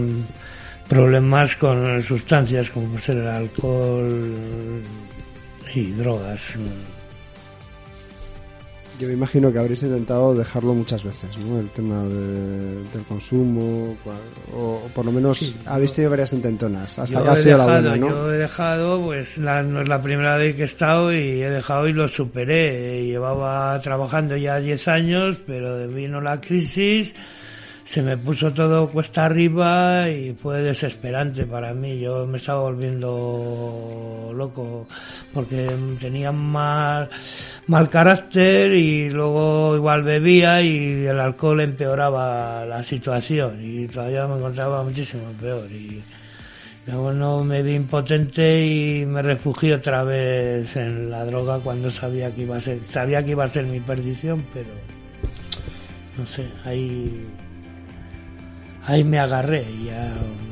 [0.87, 4.83] problemas con sustancias como ser el alcohol
[5.73, 6.55] y drogas.
[8.99, 11.59] Yo me imagino que habréis intentado dejarlo muchas veces, ¿no?
[11.59, 13.95] El tema de, del consumo,
[14.55, 17.95] o, por lo menos habéis tenido varias intentonas, hasta que ha sido dejado, la buena,
[17.97, 18.09] ¿no?
[18.09, 21.49] Yo he dejado, pues la, no es la primera vez que he estado y he
[21.49, 23.05] dejado y lo superé.
[23.05, 27.13] Llevaba trabajando ya 10 años, pero vino la crisis
[27.87, 31.99] se me puso todo cuesta arriba y fue desesperante para mí.
[31.99, 34.87] Yo me estaba volviendo loco
[35.33, 37.09] porque tenía mal,
[37.67, 44.35] mal carácter y luego igual bebía y el alcohol empeoraba la situación y todavía me
[44.35, 45.71] encontraba muchísimo peor.
[45.71, 46.03] Y
[46.87, 52.35] luego no me vi impotente y me refugié otra vez en la droga cuando sabía
[52.35, 54.71] que iba a ser, sabía que iba a ser mi perdición, pero
[56.17, 57.27] no sé, ahí
[58.87, 59.89] ahí me agarré y,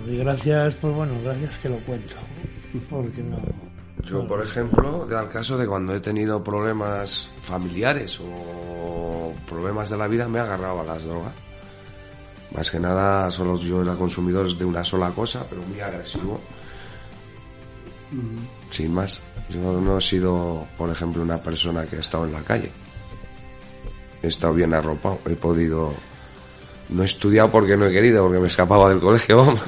[0.07, 2.15] y gracias, pues bueno, gracias que lo cuento,
[2.89, 3.37] porque no...
[4.03, 10.07] Yo, por ejemplo, al caso de cuando he tenido problemas familiares o problemas de la
[10.07, 11.33] vida, me he agarrado a las drogas.
[12.55, 16.39] Más que nada, solo yo era consumidor de una sola cosa, pero muy agresivo.
[18.69, 19.23] Sin más.
[19.49, 22.69] Yo no he sido, por ejemplo, una persona que ha estado en la calle.
[24.21, 25.19] He estado bien arropado.
[25.25, 25.93] He podido
[26.89, 29.61] no he estudiado porque no he querido, porque me escapaba del colegio, vamos.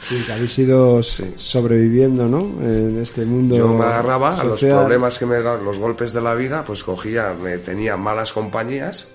[0.00, 2.40] Sí, que habéis ido sobreviviendo, ¿no?
[2.62, 3.56] En este mundo.
[3.56, 7.34] Yo me agarraba a los problemas que me los golpes de la vida, pues cogía,
[7.34, 9.10] me tenía malas compañías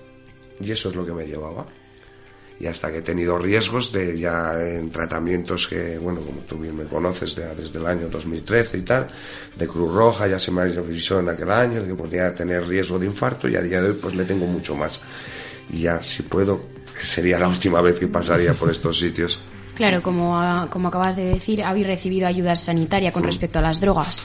[0.60, 1.66] y eso es lo que me llevaba.
[2.60, 6.76] y hasta que he tenido riesgos de ya en tratamientos que, bueno, como tú bien
[6.76, 9.08] me conoces de, desde el año 2013 y tal,
[9.56, 12.98] de Cruz Roja, ya se me avisó en aquel año de que podía tener riesgo
[12.98, 15.00] de infarto y a día de hoy pues le tengo mucho más.
[15.70, 16.66] Y ya si puedo,
[16.98, 19.40] que sería la última vez que pasaría por estos sitios.
[19.74, 20.40] Claro, como,
[20.70, 24.24] como acabas de decir, habéis recibido ayuda sanitaria con respecto a las drogas.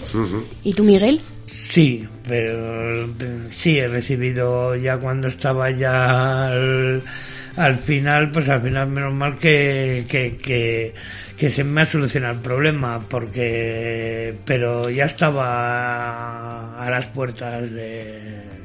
[0.64, 1.22] ¿Y tú, Miguel?
[1.48, 3.08] Sí, pero
[3.50, 10.06] sí he recibido ya cuando estaba ya al, final, pues al final menos mal que,
[10.08, 10.94] que,
[11.36, 18.59] que, se me ha solucionado el problema, porque pero ya estaba a las puertas de,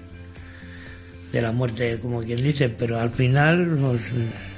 [1.34, 4.02] de la muerte, como quien dice, pero al final pues,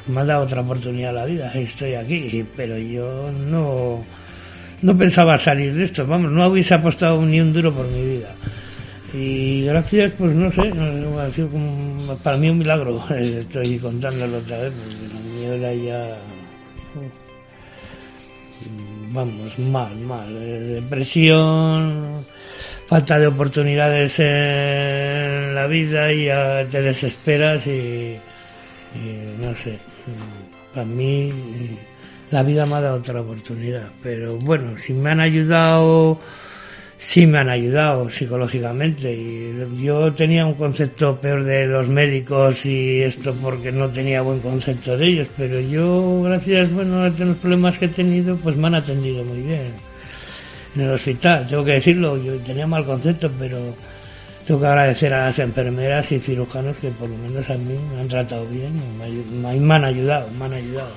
[0.08, 4.04] me ha dado otra oportunidad a la vida, estoy aquí, pero yo no,
[4.82, 8.34] no pensaba salir de esto, vamos, no hubiese apostado ni un duro por mi vida.
[9.14, 11.48] Y gracias, pues no sé, ha sido
[12.22, 16.18] para mí un milagro, estoy contándolo otra vez, porque la mía era ya,
[19.12, 22.22] vamos, mal, mal, eh, depresión,
[22.86, 26.26] falta de oportunidades en la vida y
[26.70, 28.18] te desesperas y
[29.40, 29.78] no sé,
[30.72, 31.30] para mí
[32.30, 33.88] la vida me ha dado otra oportunidad.
[34.02, 36.18] Pero bueno, si me han ayudado,
[36.98, 39.12] sí me han ayudado psicológicamente.
[39.12, 44.40] Y yo tenía un concepto peor de los médicos y esto porque no tenía buen
[44.40, 45.28] concepto de ellos.
[45.36, 49.42] Pero yo, gracias bueno, a los problemas que he tenido, pues me han atendido muy
[49.42, 49.72] bien.
[50.76, 53.74] En el hospital, tengo que decirlo, yo tenía mal concepto, pero
[54.46, 58.02] tengo que agradecer a las enfermeras y cirujanos que por lo menos a mí me
[58.02, 60.92] han tratado bien, me, me han ayudado, me han ayudado.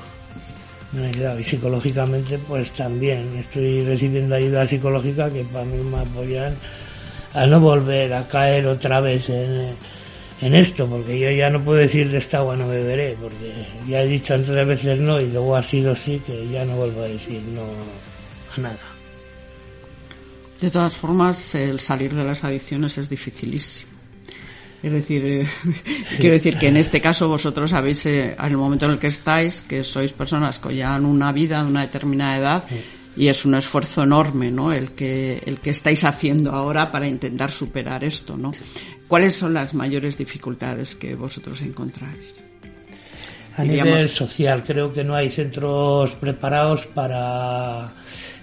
[0.92, 6.00] Me han ayudado y psicológicamente pues también estoy recibiendo ayuda psicológica que para mí me
[6.00, 6.56] apoyan
[7.34, 9.68] a no volver a caer otra vez en,
[10.42, 14.02] en esto, porque yo ya no puedo decir de esta agua no beberé, porque ya
[14.02, 17.08] he dicho de veces no y luego ha sido sí que ya no vuelvo a
[17.08, 17.62] decir no
[18.58, 18.89] a nada.
[20.60, 23.92] De todas formas, el salir de las adicciones es dificilísimo.
[24.82, 25.48] Es decir, eh,
[26.18, 29.08] quiero decir que en este caso vosotros habéis, eh, en el momento en el que
[29.08, 32.64] estáis, que sois personas que llevan una vida de una determinada edad
[33.16, 34.72] y es un esfuerzo enorme, ¿no?
[34.72, 38.52] El que, el que estáis haciendo ahora para intentar superar esto, ¿no?
[39.08, 42.34] ¿Cuáles son las mayores dificultades que vosotros encontráis?
[43.60, 47.92] A nivel social, creo que no hay centros preparados para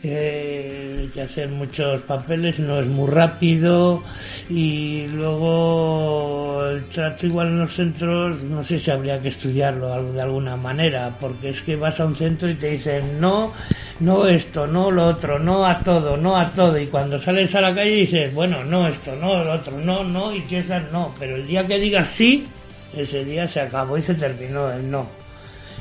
[0.03, 4.03] eh, que hacer muchos papeles, no es muy rápido.
[4.51, 10.21] Y luego el trato igual en los centros, no sé si habría que estudiarlo de
[10.21, 13.55] alguna manera, porque es que vas a un centro y te dicen no,
[14.01, 17.62] no esto, no lo otro, no a todo, no a todo y cuando sales a
[17.62, 21.37] la calle dices, bueno, no esto, no lo otro, no, no y dar no, pero
[21.37, 22.47] el día que digas sí,
[22.95, 25.07] ese día se acabó y se terminó el no.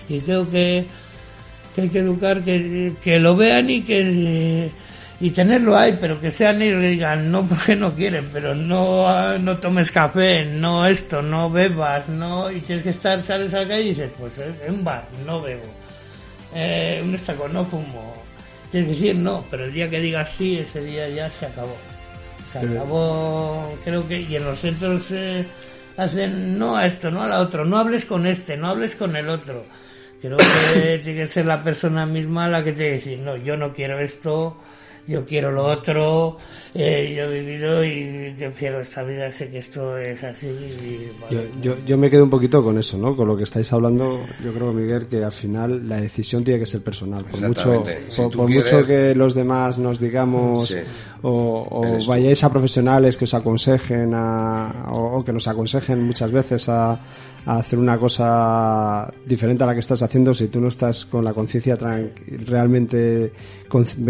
[0.08, 0.86] Y creo que
[1.76, 4.72] que hay que educar, que, que lo vean y que
[5.20, 9.38] y tenerlo ahí, pero que sean ellos que digan no porque no quieren, pero no,
[9.38, 13.68] no tomes café, no esto, no bebas, no, y tienes que estar, sales a la
[13.68, 14.34] calle y dices, pues
[14.66, 15.64] en un bar, no bebo,
[16.54, 18.14] eh, un estaco, no fumo,
[18.72, 21.78] tienes que decir no, pero el día que digas sí, ese día ya se acabó,
[22.52, 25.46] se acabó, creo que, y en los centros eh,
[25.98, 29.16] hacen no a esto, no a la otro, no hables con este, no hables con
[29.16, 29.66] el otro,
[30.22, 33.74] Creo que tiene que ser la persona misma la que te dice, no, yo no
[33.74, 34.58] quiero esto,
[35.08, 36.38] yo quiero lo otro,
[36.74, 40.50] eh, yo he vivido y quiero esta vida, sé que esto es así.
[41.62, 43.16] yo, yo, me quedo un poquito con eso, ¿no?
[43.16, 46.66] Con lo que estáis hablando, yo creo, Miguel, que al final la decisión tiene que
[46.66, 47.24] ser personal.
[47.26, 47.84] Por mucho,
[48.32, 50.76] por, mucho que los demás nos digamos
[51.22, 57.00] o, vayáis a profesionales que os aconsejen a, o que nos aconsejen muchas veces a
[57.46, 61.24] a hacer una cosa diferente a la que estás haciendo si tú no estás con
[61.24, 61.78] la conciencia
[62.46, 63.32] realmente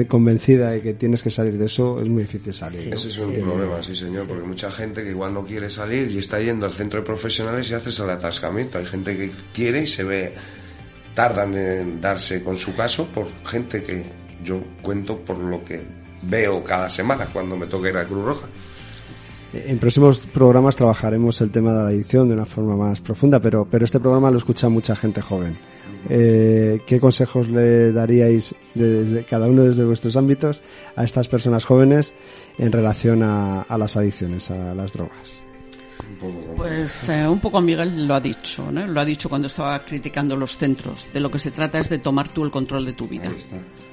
[0.07, 2.93] convencida de que tienes que salir de eso, es muy difícil salir.
[2.93, 6.17] Ese es un problema, sí señor, porque mucha gente que igual no quiere salir y
[6.19, 8.77] está yendo al centro de profesionales y haces el atascamiento.
[8.77, 10.33] Hay gente que quiere y se ve,
[11.13, 14.03] tardan en darse con su caso por gente que
[14.43, 15.81] yo cuento por lo que
[16.21, 18.47] veo cada semana cuando me toca ir a Cruz Roja.
[19.55, 23.65] En próximos programas trabajaremos el tema de la adicción de una forma más profunda, pero,
[23.69, 25.57] pero este programa lo escucha mucha gente joven.
[26.09, 30.61] Eh, ¿Qué consejos le daríais desde cada uno desde vuestros ámbitos
[30.95, 32.13] a estas personas jóvenes
[32.57, 35.44] en relación a, las adicciones, a las drogas?
[36.55, 38.85] Pues eh, un poco Miguel lo ha dicho, ¿no?
[38.85, 41.07] lo ha dicho cuando estaba criticando los centros.
[41.13, 43.31] De lo que se trata es de tomar tú el control de tu vida,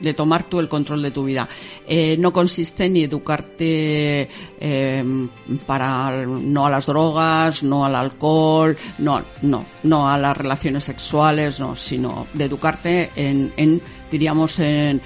[0.01, 1.49] de tomar tú el control de tu vida.
[1.87, 4.29] Eh, no consiste ni educarte
[4.61, 5.29] eh,
[5.67, 11.61] para no a las drogas, no al alcohol, no, no, no a las relaciones sexuales,
[11.61, 13.83] no, sino de educarte en, en
[14.13, 15.01] diríamos, en,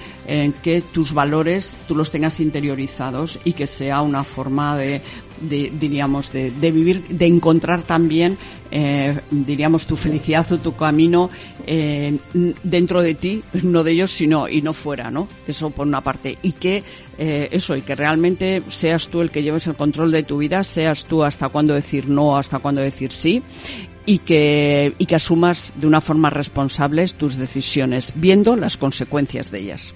[0.61, 5.01] que tus valores tú los tengas interiorizados y que sea una forma de,
[5.41, 8.37] de diríamos, de, de, vivir, de encontrar también,
[8.69, 11.29] eh, diríamos, tu felicidad o tu camino
[11.65, 12.17] eh,
[12.63, 15.27] dentro de ti, no de ellos, sino y no fuera, ¿no?
[15.47, 16.37] Eso por una parte.
[16.41, 16.83] Y que
[17.17, 20.63] eh, eso, y que realmente seas tú el que lleves el control de tu vida,
[20.63, 23.41] seas tú hasta cuándo decir no, hasta cuándo decir sí,
[24.07, 29.59] y que, y que asumas de una forma responsable tus decisiones, viendo las consecuencias de
[29.59, 29.93] ellas.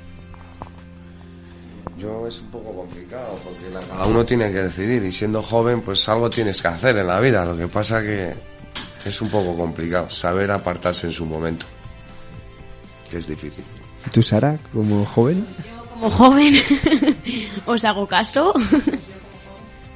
[1.98, 5.82] Yo es un poco complicado porque la, cada uno tiene que decidir y siendo joven
[5.82, 7.46] pues algo tienes que hacer en la vida.
[7.46, 8.34] Lo que pasa que
[9.06, 11.66] es un poco complicado saber apartarse en su momento,
[13.10, 13.64] que es difícil.
[14.06, 15.46] ¿Y tú, Sara, como joven?
[15.58, 16.56] Yo como joven
[17.66, 18.54] os hago caso.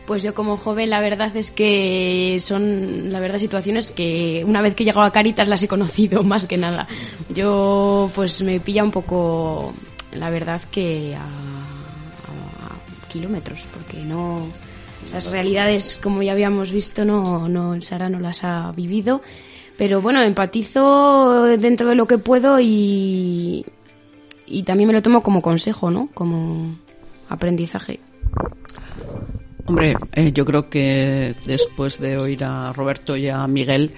[0.06, 4.76] Pues yo como joven la verdad es que son la verdad situaciones que una vez
[4.76, 6.88] que he llegado a Caritas las he conocido más que nada.
[7.34, 9.73] Yo pues me pilla un poco
[10.14, 11.26] la verdad que a,
[13.10, 14.45] kilómetros porque no
[15.06, 19.22] esas realidades como ya habíamos visto no no Sara no las ha vivido.
[19.77, 23.65] Pero bueno empatizo dentro de lo que puedo y
[24.45, 26.77] y también me lo tomo como consejo no como
[27.27, 27.99] aprendizaje
[29.68, 33.96] Hombre, eh, yo creo que después de oír a Roberto y a Miguel,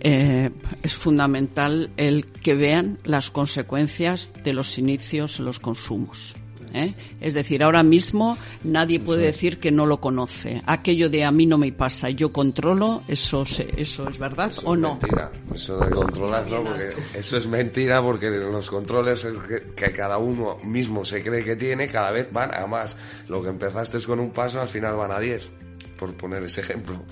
[0.00, 0.50] eh,
[0.82, 6.34] es fundamental el que vean las consecuencias de los inicios en los consumos.
[6.74, 6.94] ¿Eh?
[7.20, 10.62] Es decir, ahora mismo nadie puede decir que no lo conoce.
[10.66, 13.44] Aquello de a mí no me pasa, yo controlo, eso,
[13.76, 14.98] eso es verdad eso o es no.
[15.00, 15.30] Mentira.
[15.54, 16.64] Eso de controlar, ¿no?
[16.64, 21.56] Porque eso es mentira porque los controles que, que, cada uno mismo se cree que
[21.56, 22.96] tiene cada vez van a más.
[23.28, 25.48] Lo que empezaste con un paso al final van a diez,
[25.96, 27.02] por poner ese ejemplo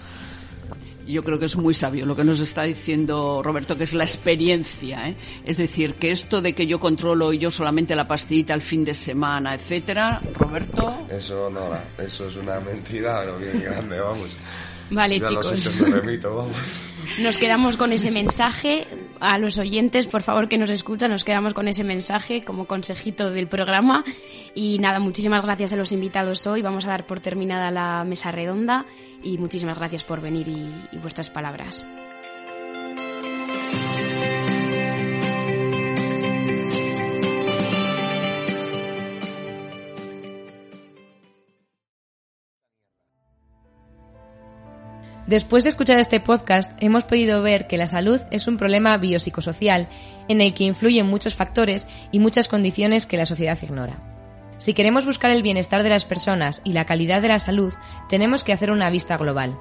[1.10, 4.04] yo creo que es muy sabio lo que nos está diciendo Roberto, que es la
[4.04, 5.08] experiencia.
[5.08, 5.16] ¿eh?
[5.44, 8.94] Es decir, que esto de que yo controlo yo solamente la pastillita al fin de
[8.94, 11.06] semana, etcétera, Roberto.
[11.10, 14.36] Eso no, eso es una mentira, pero bien grande, vamos.
[14.90, 15.50] Vale, Yo chicos.
[15.50, 16.56] A los hechos me remito, vamos.
[17.20, 18.86] Nos quedamos con ese mensaje.
[19.20, 23.30] A los oyentes, por favor, que nos escuchan, nos quedamos con ese mensaje como consejito
[23.30, 24.02] del programa.
[24.54, 26.62] Y nada, muchísimas gracias a los invitados hoy.
[26.62, 28.86] Vamos a dar por terminada la mesa redonda
[29.22, 31.84] y muchísimas gracias por venir y, y vuestras palabras.
[45.30, 49.86] Después de escuchar este podcast, hemos podido ver que la salud es un problema biopsicosocial
[50.26, 54.02] en el que influyen muchos factores y muchas condiciones que la sociedad ignora.
[54.58, 57.72] Si queremos buscar el bienestar de las personas y la calidad de la salud,
[58.08, 59.56] tenemos que hacer una vista global.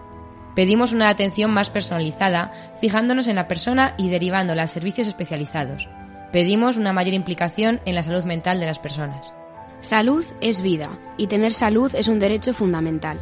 [0.56, 2.52] Pedimos una atención más personalizada,
[2.82, 5.88] fijándonos en la persona y derivándola a servicios especializados.
[6.32, 9.36] Pedimos una mayor implicación en la salud mental de las personas.
[9.82, 13.20] Salud es vida y tener salud es un derecho fundamental.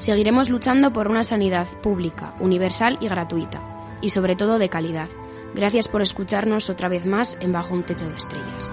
[0.00, 5.10] Seguiremos luchando por una sanidad pública, universal y gratuita, y sobre todo de calidad.
[5.54, 8.72] Gracias por escucharnos otra vez más en Bajo un Techo de Estrellas.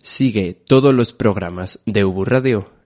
[0.00, 2.75] Sigue todos los programas de Ubu Radio